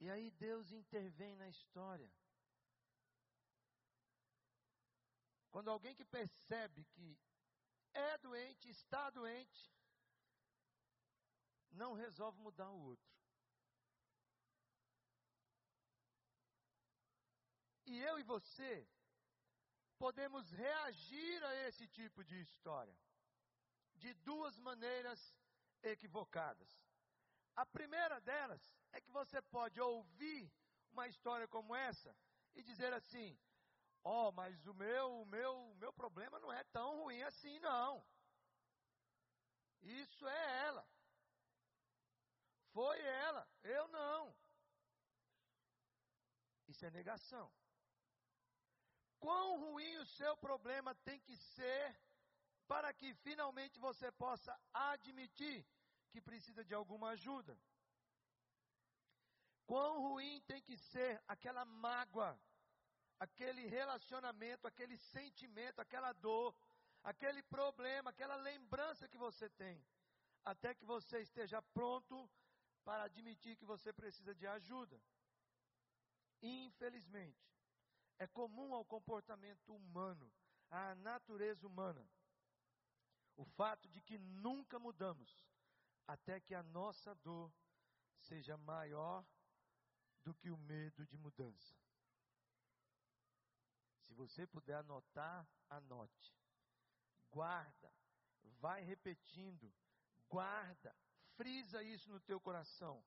[0.00, 2.12] E aí Deus intervém na história.
[5.50, 7.16] Quando alguém que percebe que
[7.94, 9.70] é doente, está doente,
[11.72, 13.12] não resolve mudar o outro.
[17.86, 18.88] E eu e você
[19.98, 22.96] podemos reagir a esse tipo de história
[23.96, 25.20] de duas maneiras
[25.82, 26.70] equivocadas.
[27.54, 28.62] A primeira delas
[28.92, 30.50] é que você pode ouvir
[30.90, 32.16] uma história como essa
[32.54, 33.38] e dizer assim:
[34.02, 37.58] "Ó, oh, mas o meu, o meu, o meu problema não é tão ruim assim
[37.60, 38.04] não.
[39.82, 40.86] Isso é ela.
[42.72, 44.34] Foi ela, eu não.
[46.68, 47.52] Isso é negação.
[49.20, 51.96] Quão ruim o seu problema tem que ser
[52.66, 55.66] para que finalmente você possa admitir
[56.10, 57.56] que precisa de alguma ajuda?
[59.66, 62.38] Quão ruim tem que ser aquela mágoa,
[63.18, 66.54] aquele relacionamento, aquele sentimento, aquela dor,
[67.04, 69.84] aquele problema, aquela lembrança que você tem,
[70.44, 72.28] até que você esteja pronto
[72.84, 75.00] para admitir que você precisa de ajuda.
[76.42, 77.52] Infelizmente,
[78.18, 80.32] é comum ao comportamento humano,
[80.70, 82.04] à natureza humana,
[83.36, 85.44] o fato de que nunca mudamos
[86.06, 87.52] até que a nossa dor
[88.18, 89.24] seja maior
[90.22, 91.76] do que o medo de mudança.
[94.02, 96.36] Se você puder anotar, anote.
[97.30, 97.92] Guarda,
[98.60, 99.72] vai repetindo,
[100.28, 100.94] guarda,
[101.36, 103.02] frisa isso no teu coração.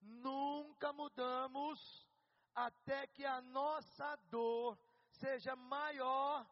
[0.00, 2.06] Nunca mudamos
[2.54, 4.78] até que a nossa dor
[5.10, 6.46] seja maior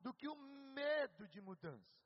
[0.00, 1.96] do que o medo de mudança.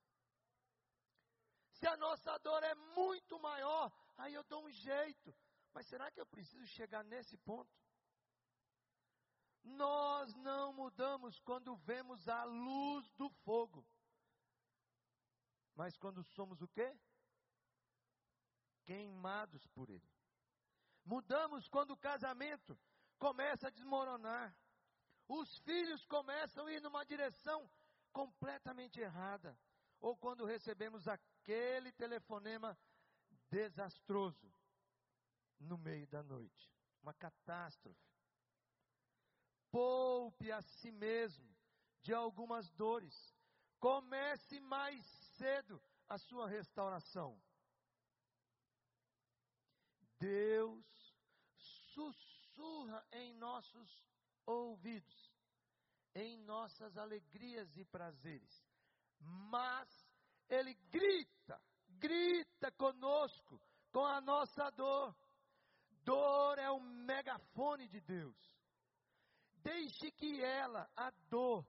[1.72, 5.34] Se a nossa dor é muito maior, aí eu dou um jeito.
[5.72, 7.70] Mas será que eu preciso chegar nesse ponto?
[9.62, 13.86] Nós não mudamos quando vemos a luz do fogo.
[15.74, 16.94] Mas quando somos o quê?
[18.90, 20.10] Queimados por ele.
[21.04, 22.76] Mudamos quando o casamento
[23.20, 24.52] começa a desmoronar.
[25.28, 27.70] Os filhos começam a ir numa direção
[28.12, 29.56] completamente errada.
[30.00, 32.76] Ou quando recebemos aquele telefonema
[33.48, 34.52] desastroso
[35.60, 36.68] no meio da noite.
[37.00, 38.10] Uma catástrofe.
[39.70, 41.56] Poupe a si mesmo
[42.02, 43.36] de algumas dores.
[43.78, 47.40] Comece mais cedo a sua restauração.
[50.20, 50.84] Deus
[51.94, 54.04] sussurra em nossos
[54.44, 55.32] ouvidos,
[56.14, 58.64] em nossas alegrias e prazeres,
[59.18, 59.88] mas
[60.46, 61.60] Ele grita,
[61.98, 63.58] grita conosco,
[63.90, 65.16] com a nossa dor.
[66.04, 68.36] Dor é o megafone de Deus.
[69.56, 71.66] Deixe que ela, a dor,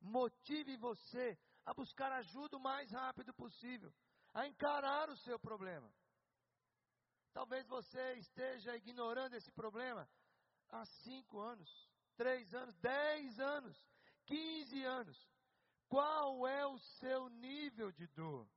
[0.00, 3.92] motive você a buscar ajuda o mais rápido possível,
[4.34, 5.92] a encarar o seu problema.
[7.32, 10.08] Talvez você esteja ignorando esse problema
[10.68, 13.76] há cinco anos, três anos, dez anos,
[14.26, 15.28] quinze anos.
[15.88, 18.48] Qual é o seu nível de dor?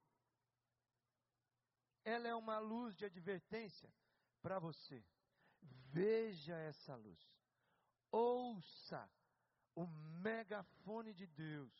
[2.04, 3.92] Ela é uma luz de advertência
[4.42, 5.04] para você.
[5.92, 7.20] Veja essa luz.
[8.12, 9.10] Ouça
[9.74, 11.74] o megafone de Deus.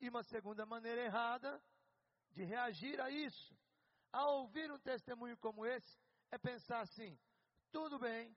[0.00, 1.62] E uma segunda maneira errada
[2.32, 3.56] de reagir a isso,
[4.14, 5.98] ao ouvir um testemunho como esse,
[6.30, 7.18] é pensar assim:
[7.72, 8.36] tudo bem,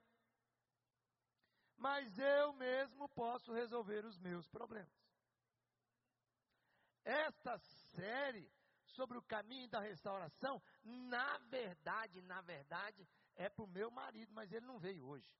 [1.78, 4.92] mas eu mesmo posso resolver os meus problemas.
[7.06, 7.58] Esta
[7.96, 8.52] série
[8.86, 14.52] sobre o caminho da restauração, na verdade, na verdade, é para o meu marido, mas
[14.52, 15.32] ele não veio hoje.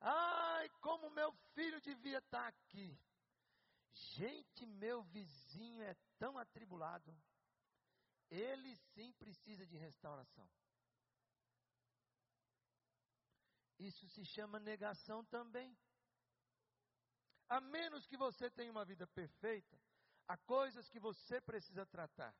[0.00, 2.96] Ai, como meu filho devia estar tá aqui.
[3.92, 7.12] Gente, meu vizinho é tão atribulado.
[8.34, 10.48] Ele sim precisa de restauração.
[13.78, 15.76] Isso se chama negação também.
[17.48, 19.78] A menos que você tenha uma vida perfeita,
[20.26, 22.34] há coisas que você precisa tratar.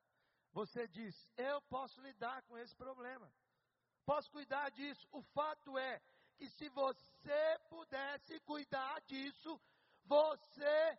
[0.52, 3.32] Você diz: Eu posso lidar com esse problema,
[4.04, 5.06] posso cuidar disso.
[5.12, 6.02] O fato é
[6.36, 9.60] que se você pudesse cuidar disso,
[10.04, 10.98] você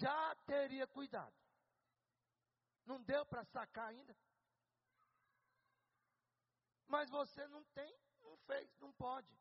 [0.00, 1.36] já teria cuidado.
[2.84, 4.16] Não deu para sacar ainda?
[6.92, 7.90] Mas você não tem,
[8.20, 9.34] não fez, não pode.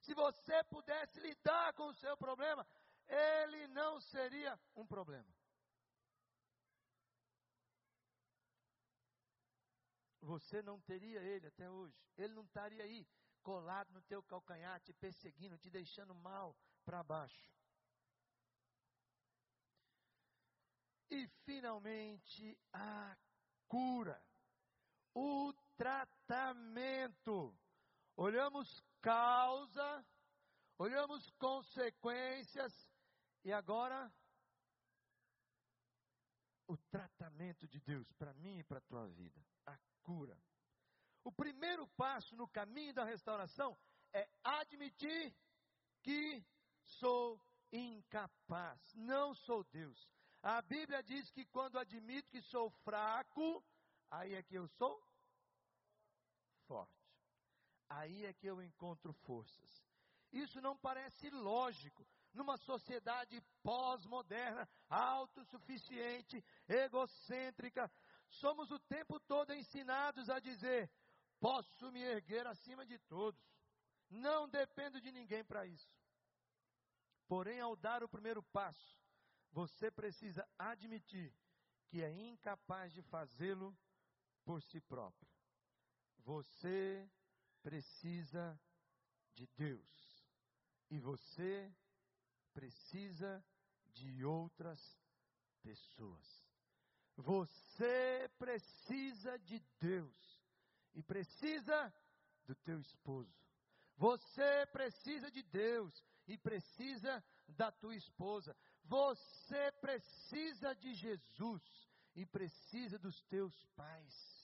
[0.00, 2.66] Se você pudesse lidar com o seu problema,
[3.06, 5.32] ele não seria um problema.
[10.20, 11.96] Você não teria ele até hoje.
[12.16, 13.06] Ele não estaria aí
[13.40, 17.52] colado no teu calcanhar, te perseguindo, te deixando mal para baixo.
[21.08, 23.16] E finalmente a
[23.68, 24.20] cura,
[25.14, 27.56] o tratamento.
[28.16, 30.04] Olhamos causa,
[30.76, 32.74] olhamos consequências
[33.44, 34.12] e agora
[36.66, 40.36] o tratamento de Deus para mim e para a tua vida, a cura.
[41.24, 43.78] O primeiro passo no caminho da restauração
[44.12, 45.34] é admitir
[46.02, 46.44] que
[46.84, 47.40] sou
[47.72, 50.08] incapaz, não sou Deus.
[50.42, 53.64] A Bíblia diz que quando admito que sou fraco,
[54.10, 55.07] aí é que eu sou
[56.68, 57.02] forte.
[57.88, 59.82] Aí é que eu encontro forças.
[60.30, 67.90] Isso não parece lógico numa sociedade pós-moderna, autossuficiente, egocêntrica.
[68.28, 70.90] Somos o tempo todo ensinados a dizer:
[71.40, 73.42] posso me erguer acima de todos.
[74.10, 75.90] Não dependo de ninguém para isso.
[77.26, 78.98] Porém, ao dar o primeiro passo,
[79.52, 81.34] você precisa admitir
[81.88, 83.76] que é incapaz de fazê-lo
[84.44, 85.37] por si próprio.
[86.28, 87.10] Você
[87.62, 88.60] precisa
[89.32, 90.28] de Deus.
[90.90, 91.74] E você
[92.52, 93.42] precisa
[93.94, 94.78] de outras
[95.62, 96.46] pessoas.
[97.16, 100.38] Você precisa de Deus
[100.92, 101.94] e precisa
[102.44, 103.34] do teu esposo.
[103.96, 108.54] Você precisa de Deus e precisa da tua esposa.
[108.84, 114.37] Você precisa de Jesus e precisa dos teus pais.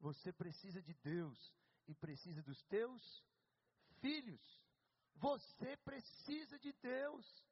[0.00, 1.54] Você precisa de Deus
[1.86, 3.24] e precisa dos teus
[4.00, 4.40] filhos.
[5.16, 7.44] Você precisa de Deus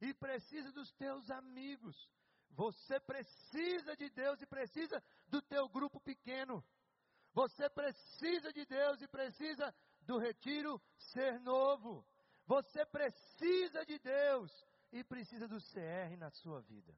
[0.00, 2.10] e precisa dos teus amigos.
[2.50, 6.64] Você precisa de Deus e precisa do teu grupo pequeno.
[7.32, 12.04] Você precisa de Deus e precisa do retiro ser novo.
[12.46, 16.94] Você precisa de Deus e precisa do CR na sua vida.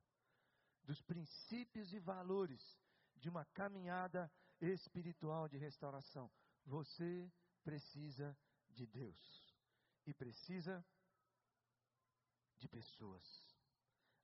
[0.82, 2.62] Dos princípios e valores
[3.16, 6.30] de uma caminhada espiritual de restauração.
[6.66, 7.30] Você
[7.62, 8.36] precisa
[8.70, 9.56] de Deus
[10.06, 10.84] e precisa
[12.56, 13.24] de pessoas.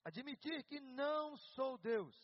[0.05, 2.17] Admitir que não sou Deus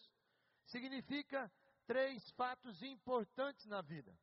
[0.65, 1.51] significa
[1.87, 4.19] três fatos importantes na vida.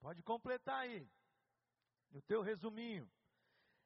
[0.00, 1.10] Pode completar aí,
[2.10, 3.10] no teu resuminho.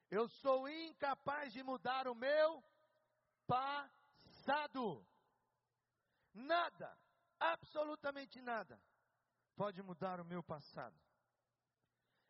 [0.09, 2.63] Eu sou incapaz de mudar o meu
[3.47, 5.05] passado.
[6.33, 6.97] Nada,
[7.39, 8.79] absolutamente nada,
[9.55, 10.95] pode mudar o meu passado.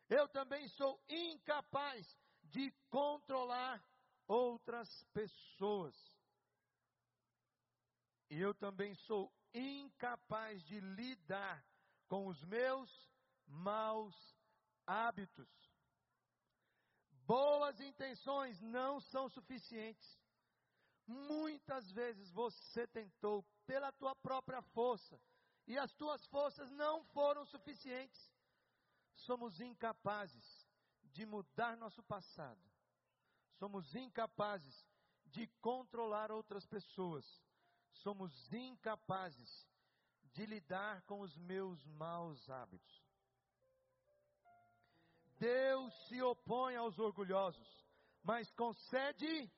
[0.08, 3.82] Eu também sou incapaz de controlar
[4.26, 5.94] outras pessoas.
[8.30, 11.64] E eu também sou incapaz de lidar
[12.08, 12.90] com os meus
[13.46, 14.14] maus
[14.86, 15.48] hábitos.
[17.26, 20.18] Boas intenções não são suficientes.
[21.06, 25.20] Muitas vezes você tentou pela tua própria força
[25.66, 28.32] e as tuas forças não foram suficientes.
[29.14, 30.66] Somos incapazes
[31.04, 32.60] de mudar nosso passado.
[33.58, 34.86] Somos incapazes
[35.26, 37.24] de controlar outras pessoas
[38.02, 39.68] somos incapazes
[40.32, 43.04] de lidar com os meus maus hábitos.
[45.38, 47.86] Deus se opõe aos orgulhosos,
[48.22, 49.50] mas concede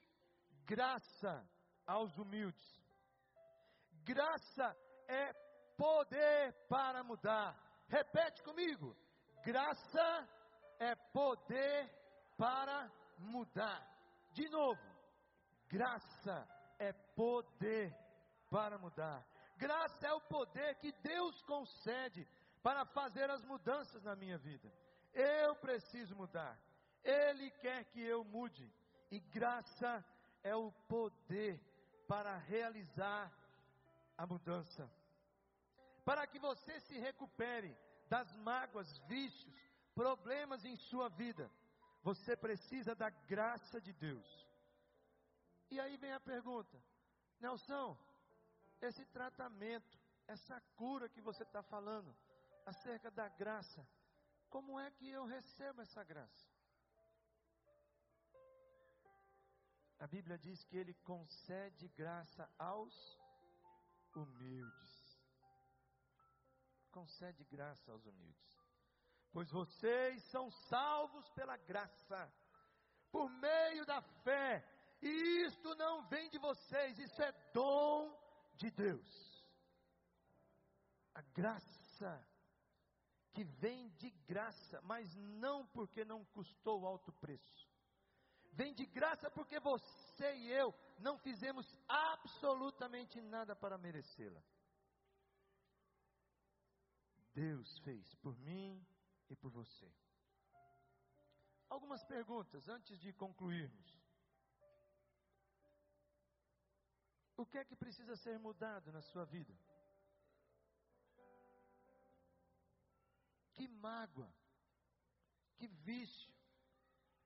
[0.69, 1.49] graça
[1.87, 2.69] aos humildes.
[4.05, 4.77] Graça
[5.09, 5.33] é
[5.77, 7.57] poder para mudar.
[7.89, 8.95] Repete comigo:
[9.43, 10.29] graça
[10.79, 11.91] é poder
[12.37, 13.83] para mudar.
[14.33, 14.83] De novo,
[15.69, 16.47] graça
[16.79, 17.97] é poder
[18.51, 19.27] para mudar.
[19.57, 22.29] Graça é o poder que Deus concede
[22.62, 24.71] para fazer as mudanças na minha vida.
[25.14, 26.57] Eu preciso mudar.
[27.03, 28.71] Ele quer que eu mude.
[29.11, 30.18] E graça é
[30.55, 31.61] o poder
[32.07, 33.32] para realizar
[34.16, 34.91] a mudança.
[36.05, 37.76] Para que você se recupere
[38.09, 39.55] das mágoas, vícios,
[39.95, 41.51] problemas em sua vida,
[42.03, 44.47] você precisa da graça de Deus.
[45.70, 46.82] E aí vem a pergunta:
[47.41, 47.97] Nelson,
[48.80, 52.14] esse tratamento, essa cura que você está falando,
[52.64, 53.86] acerca da graça,
[54.49, 56.47] como é que eu recebo essa graça?
[59.99, 62.95] A Bíblia diz que Ele concede graça aos
[64.15, 65.19] humildes.
[66.91, 68.59] Concede graça aos humildes.
[69.33, 72.33] Pois vocês são salvos pela graça,
[73.11, 74.65] por meio da fé.
[75.03, 78.17] E isto não vem de vocês, isso é dom
[78.57, 79.47] de Deus.
[81.15, 82.27] A graça
[83.33, 87.68] que vem de graça, mas não porque não custou alto preço.
[88.59, 94.43] Vem de graça porque você e eu não fizemos absolutamente nada para merecê-la.
[97.33, 98.85] Deus fez por mim
[99.31, 99.89] e por você.
[101.69, 103.97] Algumas perguntas antes de concluirmos.
[107.37, 109.57] O que é que precisa ser mudado na sua vida?
[113.53, 114.35] Que mágoa,
[115.55, 116.35] que vício,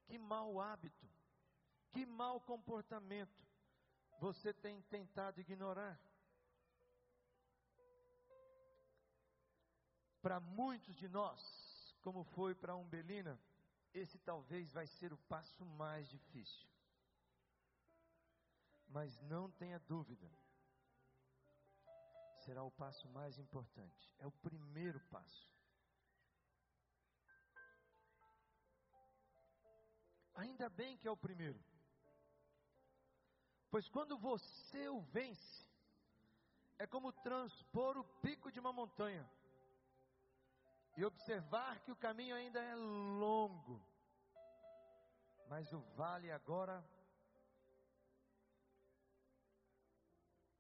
[0.04, 1.11] que mau hábito,
[1.92, 3.42] que mau comportamento
[4.18, 6.00] você tem tentado ignorar?
[10.20, 13.38] Para muitos de nós, como foi para Umbelina,
[13.92, 16.68] esse talvez vai ser o passo mais difícil.
[18.88, 20.30] Mas não tenha dúvida,
[22.44, 25.50] será o passo mais importante, é o primeiro passo.
[30.34, 31.62] Ainda bem que é o primeiro,
[33.72, 35.66] pois quando você o vence,
[36.78, 39.28] é como transpor o pico de uma montanha
[40.96, 43.82] e observar que o caminho ainda é longo,
[45.48, 46.84] mas o vale agora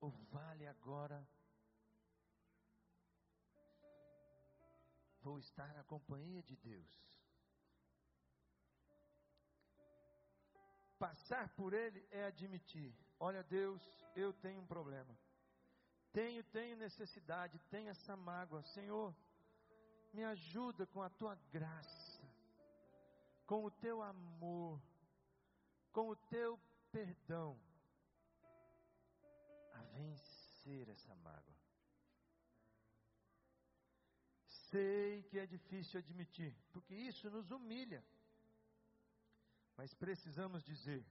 [0.00, 1.24] o vale agora.
[5.20, 7.11] Vou estar na companhia de Deus.
[11.02, 13.82] Passar por Ele é admitir: olha, Deus,
[14.14, 15.18] eu tenho um problema.
[16.12, 18.62] Tenho, tenho necessidade, tenho essa mágoa.
[18.62, 19.12] Senhor,
[20.12, 22.22] me ajuda com a tua graça.
[23.44, 24.80] com o teu amor,
[25.90, 26.58] com o teu
[26.92, 27.60] perdão,
[29.72, 31.56] a vencer essa mágoa.
[34.70, 38.02] Sei que é difícil admitir, porque isso nos humilha.
[39.76, 41.04] Mas precisamos dizer: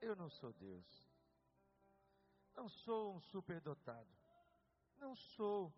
[0.00, 0.86] eu não sou Deus.
[2.54, 4.10] Não sou um superdotado.
[4.98, 5.72] Não sou.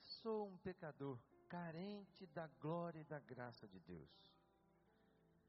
[0.00, 1.18] Sou um pecador
[1.48, 4.10] carente da glória e da graça de Deus.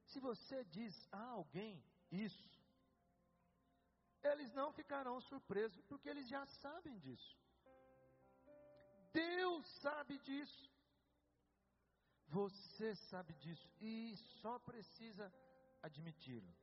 [0.05, 2.49] Se você diz a alguém isso,
[4.23, 7.37] eles não ficarão surpresos, porque eles já sabem disso.
[9.11, 10.68] Deus sabe disso.
[12.30, 15.34] Você sabe disso e só precisa
[15.81, 16.56] admiti-lo.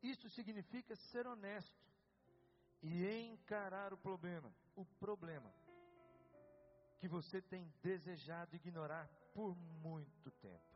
[0.00, 1.84] Isso significa ser honesto
[2.80, 5.52] e encarar o problema, o problema
[6.98, 10.74] que você tem desejado ignorar por muito tempo.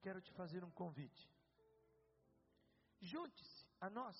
[0.00, 1.30] Quero te fazer um convite.
[3.00, 4.16] Junte-se a nós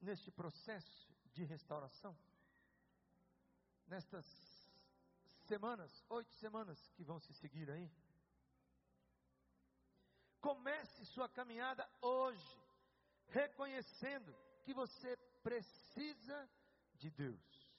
[0.00, 2.16] neste processo de restauração,
[3.86, 4.26] nestas
[5.42, 7.90] semanas, oito semanas que vão se seguir aí.
[10.40, 12.60] Comece sua caminhada hoje,
[13.28, 16.50] reconhecendo que você precisa
[16.94, 17.70] de Deus,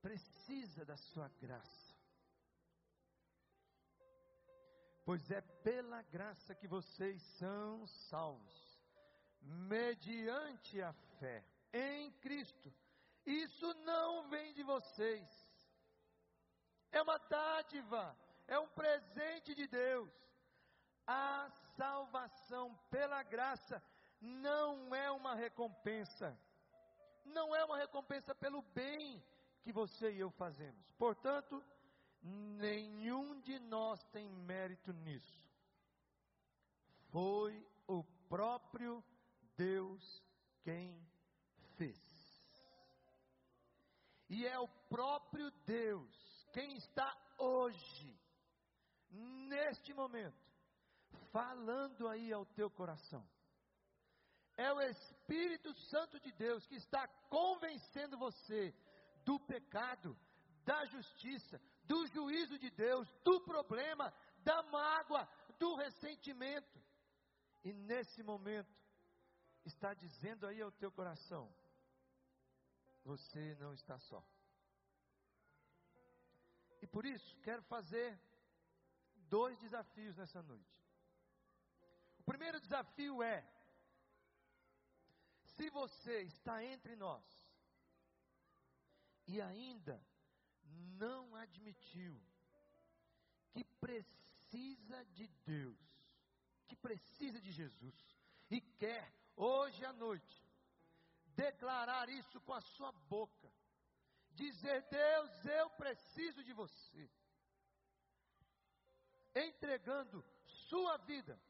[0.00, 1.94] precisa da sua graça,
[5.04, 8.80] pois é pela graça que vocês são salvos,
[9.40, 12.72] mediante a fé em Cristo.
[13.24, 15.28] Isso não vem de vocês,
[16.90, 18.16] é uma dádiva,
[18.46, 20.10] é um presente de Deus
[21.10, 23.82] a salvação pela graça
[24.20, 26.38] não é uma recompensa,
[27.24, 29.20] não é uma recompensa pelo bem
[29.60, 30.92] que você e eu fazemos.
[30.92, 31.64] Portanto,
[32.22, 35.44] nenhum de nós tem mérito nisso.
[37.10, 39.02] Foi o próprio
[39.56, 40.22] Deus
[40.62, 41.04] quem
[41.76, 42.09] fez.
[44.30, 48.16] E é o próprio Deus quem está hoje,
[49.10, 50.40] neste momento,
[51.32, 53.28] falando aí ao teu coração.
[54.56, 58.72] É o Espírito Santo de Deus que está convencendo você
[59.24, 60.16] do pecado,
[60.64, 65.28] da justiça, do juízo de Deus, do problema, da mágoa,
[65.58, 66.80] do ressentimento.
[67.64, 68.72] E nesse momento,
[69.64, 71.52] está dizendo aí ao teu coração:
[73.04, 74.24] você não está só.
[76.82, 78.18] E por isso, quero fazer
[79.28, 80.80] dois desafios nessa noite
[82.30, 83.44] primeiro desafio é:
[85.42, 87.24] se você está entre nós
[89.26, 90.00] e ainda
[90.96, 92.20] não admitiu
[93.50, 95.76] que precisa de Deus,
[96.68, 97.98] que precisa de Jesus,
[98.48, 100.39] e quer hoje à noite
[101.44, 103.48] declarar isso com a sua boca,
[104.42, 105.30] dizer: Deus,
[105.60, 107.04] eu preciso de você,
[109.34, 110.24] entregando
[110.68, 111.40] sua vida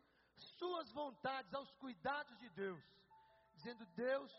[0.41, 2.83] suas vontades aos cuidados de Deus,
[3.55, 4.33] dizendo: Deus,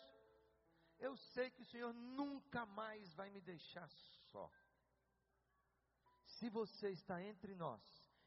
[1.00, 3.90] eu sei que o Senhor nunca mais vai me deixar
[4.32, 4.52] só.
[6.26, 7.82] Se você está entre nós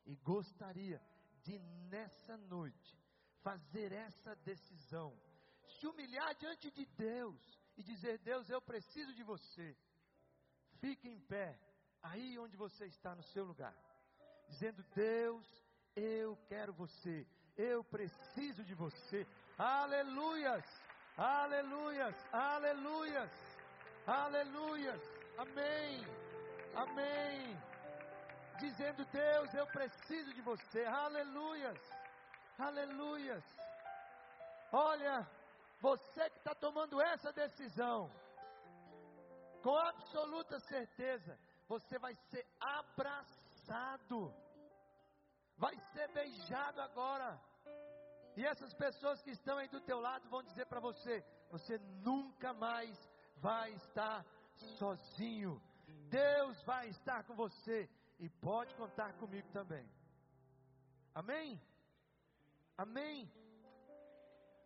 [0.04, 1.00] e gostaria
[1.42, 1.58] de
[1.90, 2.98] nessa noite
[3.42, 5.18] fazer essa decisão,
[5.84, 7.38] se humilhar diante de Deus
[7.76, 9.76] e dizer: Deus, eu preciso de você.
[10.80, 11.58] Fique em pé,
[12.02, 13.74] aí onde você está no seu lugar,
[14.48, 15.46] dizendo: Deus,
[15.94, 17.26] eu quero você.
[17.54, 19.26] Eu preciso de você.
[19.58, 20.64] Aleluias,
[21.18, 23.30] aleluias, aleluias,
[24.06, 25.02] aleluias.
[25.36, 26.02] Amém,
[26.74, 27.60] amém.
[28.58, 30.84] Dizendo, Deus, eu preciso de você.
[30.84, 31.78] Aleluias,
[32.58, 33.44] aleluias.
[34.72, 35.28] Olha,
[35.88, 38.10] você que está tomando essa decisão,
[39.62, 41.38] com absoluta certeza,
[41.68, 44.34] você vai ser abraçado
[45.56, 47.40] vai ser beijado agora.
[48.36, 52.52] E essas pessoas que estão aí do teu lado vão dizer para você: você nunca
[52.52, 52.96] mais
[53.36, 54.24] vai estar
[54.78, 55.60] sozinho.
[56.08, 57.88] Deus vai estar com você
[58.18, 59.88] e pode contar comigo também.
[61.14, 61.60] Amém?
[62.76, 63.30] Amém?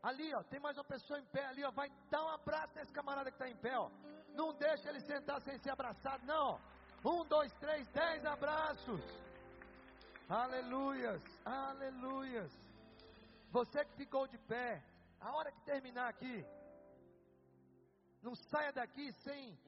[0.02, 1.70] Ali, ó, tem mais uma pessoa em pé ali, ó.
[1.70, 3.90] Vai dar um abraço nesse camarada que está em pé, ó.
[4.34, 6.60] Não deixa ele sentar sem ser abraçado, não.
[7.04, 9.00] Um, dois, três, dez abraços.
[10.28, 12.52] Aleluias, aleluias.
[13.50, 14.82] Você que ficou de pé,
[15.20, 16.44] a hora que terminar aqui,
[18.22, 19.58] não saia daqui sem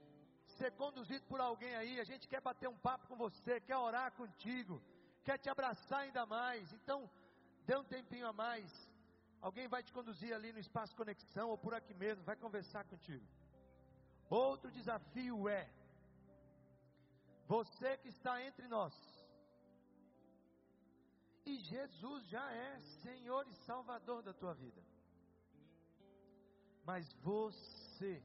[0.59, 4.13] ser conduzido por alguém aí, a gente quer bater um papo com você, quer orar
[4.13, 4.81] contigo,
[5.25, 6.73] quer te abraçar ainda mais.
[6.73, 7.11] Então,
[7.65, 8.90] dê um tempinho a mais.
[9.41, 13.27] Alguém vai te conduzir ali no espaço conexão ou por aqui mesmo, vai conversar contigo.
[14.29, 15.69] Outro desafio é:
[17.47, 18.95] você que está entre nós,
[21.47, 24.83] e Jesus já é Senhor e Salvador da tua vida,
[26.85, 28.23] mas você,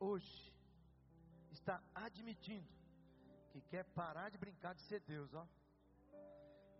[0.00, 0.52] hoje,
[1.52, 2.68] está admitindo
[3.52, 5.46] que quer parar de brincar de ser Deus, ó,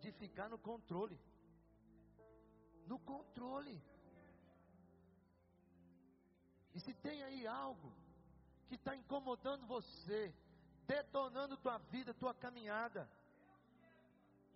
[0.00, 1.18] de ficar no controle
[2.90, 3.80] no controle.
[6.74, 7.92] E se tem aí algo
[8.66, 10.34] que está incomodando você,
[10.88, 13.08] detonando tua vida, tua caminhada,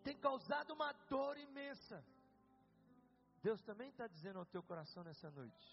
[0.02, 2.04] tem causado uma dor imensa.
[3.40, 5.66] Deus também está dizendo ao teu coração nessa noite: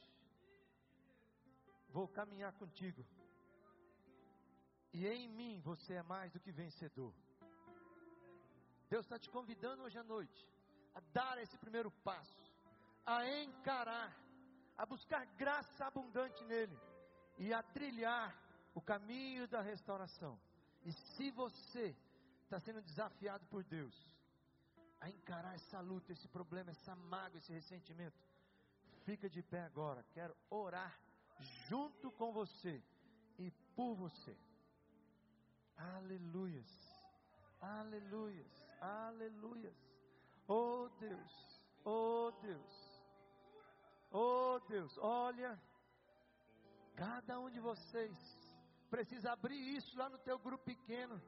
[1.89, 3.03] Vou caminhar contigo,
[4.93, 7.13] e em mim você é mais do que vencedor.
[8.88, 10.47] Deus está te convidando hoje à noite
[10.93, 12.51] a dar esse primeiro passo
[13.06, 14.15] a encarar,
[14.78, 16.78] a buscar graça abundante nele
[17.38, 18.36] e a trilhar
[18.73, 20.40] o caminho da restauração.
[20.84, 21.95] E se você
[22.44, 23.95] está sendo desafiado por Deus
[24.99, 28.18] a encarar essa luta, esse problema, essa mágoa, esse ressentimento,
[29.06, 30.06] fica de pé agora.
[30.14, 30.99] Quero orar
[31.68, 32.82] junto com você
[33.40, 34.38] e por você.
[35.78, 36.69] Aleluias,
[37.60, 39.76] aleluias, aleluias.
[40.48, 42.80] Oh Deus, oh Deus.
[44.11, 45.57] Oh Deus, olha,
[46.95, 48.17] cada um de vocês
[48.89, 51.21] precisa abrir isso lá no teu grupo pequeno,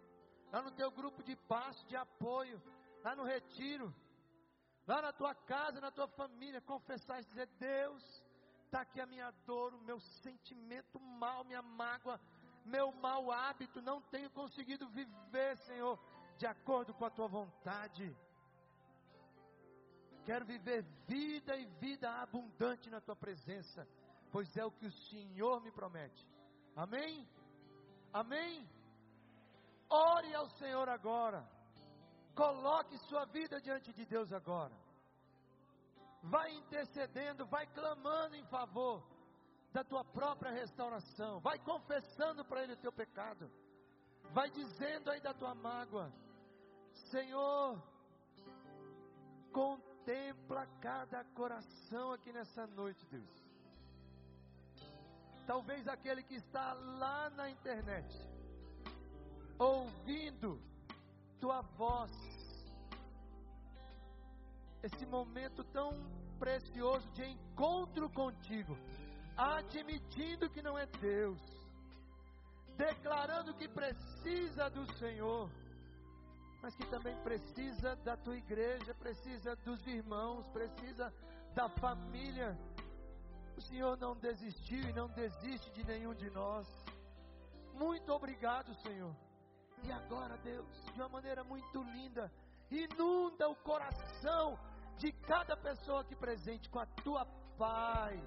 [0.51, 2.61] lá no teu grupo de passo, de apoio,
[3.01, 3.93] lá no retiro,
[4.85, 8.03] lá na tua casa, na tua família, confessar e dizer: Deus,
[8.65, 12.19] está aqui a minha dor, o meu sentimento mal, minha mágoa,
[12.65, 15.97] meu mau hábito, não tenho conseguido viver, Senhor,
[16.37, 18.13] de acordo com a tua vontade.
[20.25, 23.87] Quero viver vida e vida abundante na tua presença,
[24.31, 26.25] pois é o que o Senhor me promete.
[26.75, 27.27] Amém?
[28.11, 28.69] Amém?
[29.89, 31.47] Ore ao Senhor agora.
[32.35, 34.75] Coloque sua vida diante de Deus agora.
[36.23, 39.03] Vai intercedendo, vai clamando em favor
[39.73, 41.39] da tua própria restauração.
[41.41, 43.51] Vai confessando para Ele o teu pecado.
[44.31, 46.11] Vai dizendo aí da tua mágoa:
[47.11, 47.81] Senhor,
[49.51, 53.43] com contempla cada coração aqui nessa noite, Deus.
[55.47, 58.13] Talvez aquele que está lá na internet,
[59.57, 60.61] ouvindo
[61.39, 62.11] tua voz,
[64.81, 65.91] esse momento tão
[66.37, 68.77] precioso de encontro contigo,
[69.37, 71.39] admitindo que não é Deus,
[72.75, 75.49] declarando que precisa do Senhor
[76.63, 81.13] mas que também precisa da tua igreja, precisa dos irmãos, precisa
[81.53, 82.57] da família.
[83.57, 86.65] O Senhor não desistiu e não desiste de nenhum de nós.
[87.73, 89.13] Muito obrigado, Senhor.
[89.83, 92.31] E agora, Deus, de uma maneira muito linda,
[92.71, 94.57] inunda o coração
[94.97, 97.25] de cada pessoa aqui presente com a tua
[97.57, 98.21] paz,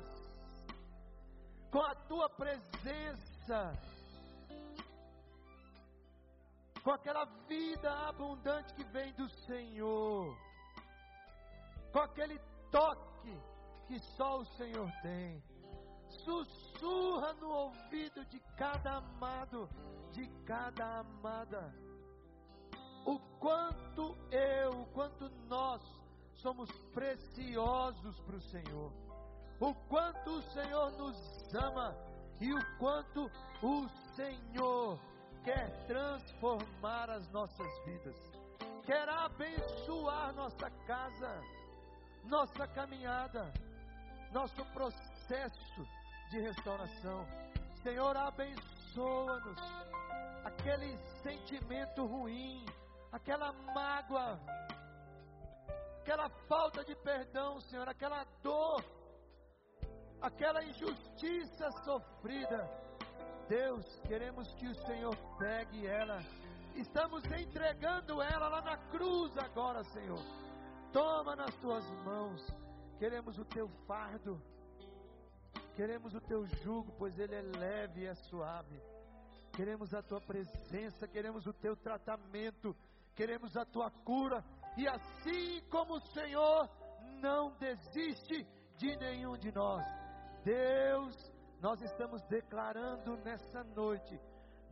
[1.70, 3.72] com a tua presença
[6.86, 10.38] com aquela vida abundante que vem do Senhor,
[11.92, 12.38] com aquele
[12.70, 13.42] toque
[13.88, 15.42] que só o Senhor tem.
[16.08, 19.68] Sussurra no ouvido de cada amado,
[20.12, 21.74] de cada amada,
[23.04, 25.82] o quanto eu, o quanto nós
[26.34, 28.92] somos preciosos para o Senhor,
[29.58, 31.96] o quanto o Senhor nos ama
[32.40, 33.28] e o quanto
[33.60, 35.00] o Senhor
[35.46, 38.16] quer transformar as nossas vidas,
[38.84, 41.40] quer abençoar nossa casa,
[42.24, 43.52] nossa caminhada,
[44.32, 45.86] nosso processo
[46.30, 47.24] de restauração.
[47.80, 49.60] Senhor, abençoa-nos.
[50.44, 52.66] Aquele sentimento ruim,
[53.12, 54.40] aquela mágoa,
[56.00, 58.84] aquela falta de perdão, Senhor, aquela dor,
[60.20, 62.68] aquela injustiça sofrida
[63.48, 66.20] Deus, queremos que o Senhor pegue ela.
[66.74, 70.20] Estamos entregando ela lá na cruz agora, Senhor.
[70.92, 72.44] Toma nas tuas mãos.
[72.98, 74.40] Queremos o teu fardo.
[75.74, 78.80] Queremos o teu jugo, pois ele é leve e é suave.
[79.52, 82.74] Queremos a tua presença, queremos o teu tratamento,
[83.14, 84.44] queremos a tua cura.
[84.76, 86.68] E assim como o Senhor
[87.20, 89.82] não desiste de nenhum de nós,
[90.44, 94.18] Deus nós estamos declarando nessa noite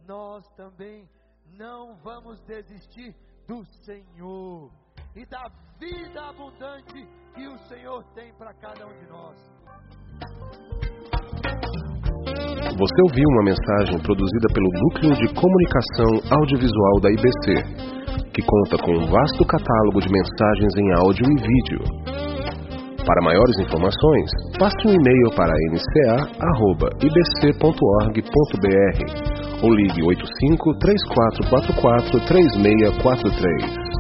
[0.07, 1.09] nós também
[1.57, 3.15] não vamos desistir
[3.47, 4.71] do Senhor
[5.17, 5.43] e da
[5.79, 9.37] vida abundante que o Senhor tem para cada um de nós.
[12.77, 18.93] Você ouviu uma mensagem produzida pelo Núcleo de Comunicação Audiovisual da IBC, que conta com
[18.93, 22.14] um vasto catálogo de mensagens em áudio e vídeo.
[23.07, 26.45] Para maiores informações, passe um e-mail para nca.ibc.org.br
[29.63, 33.94] ou ligue 85 3444 3643.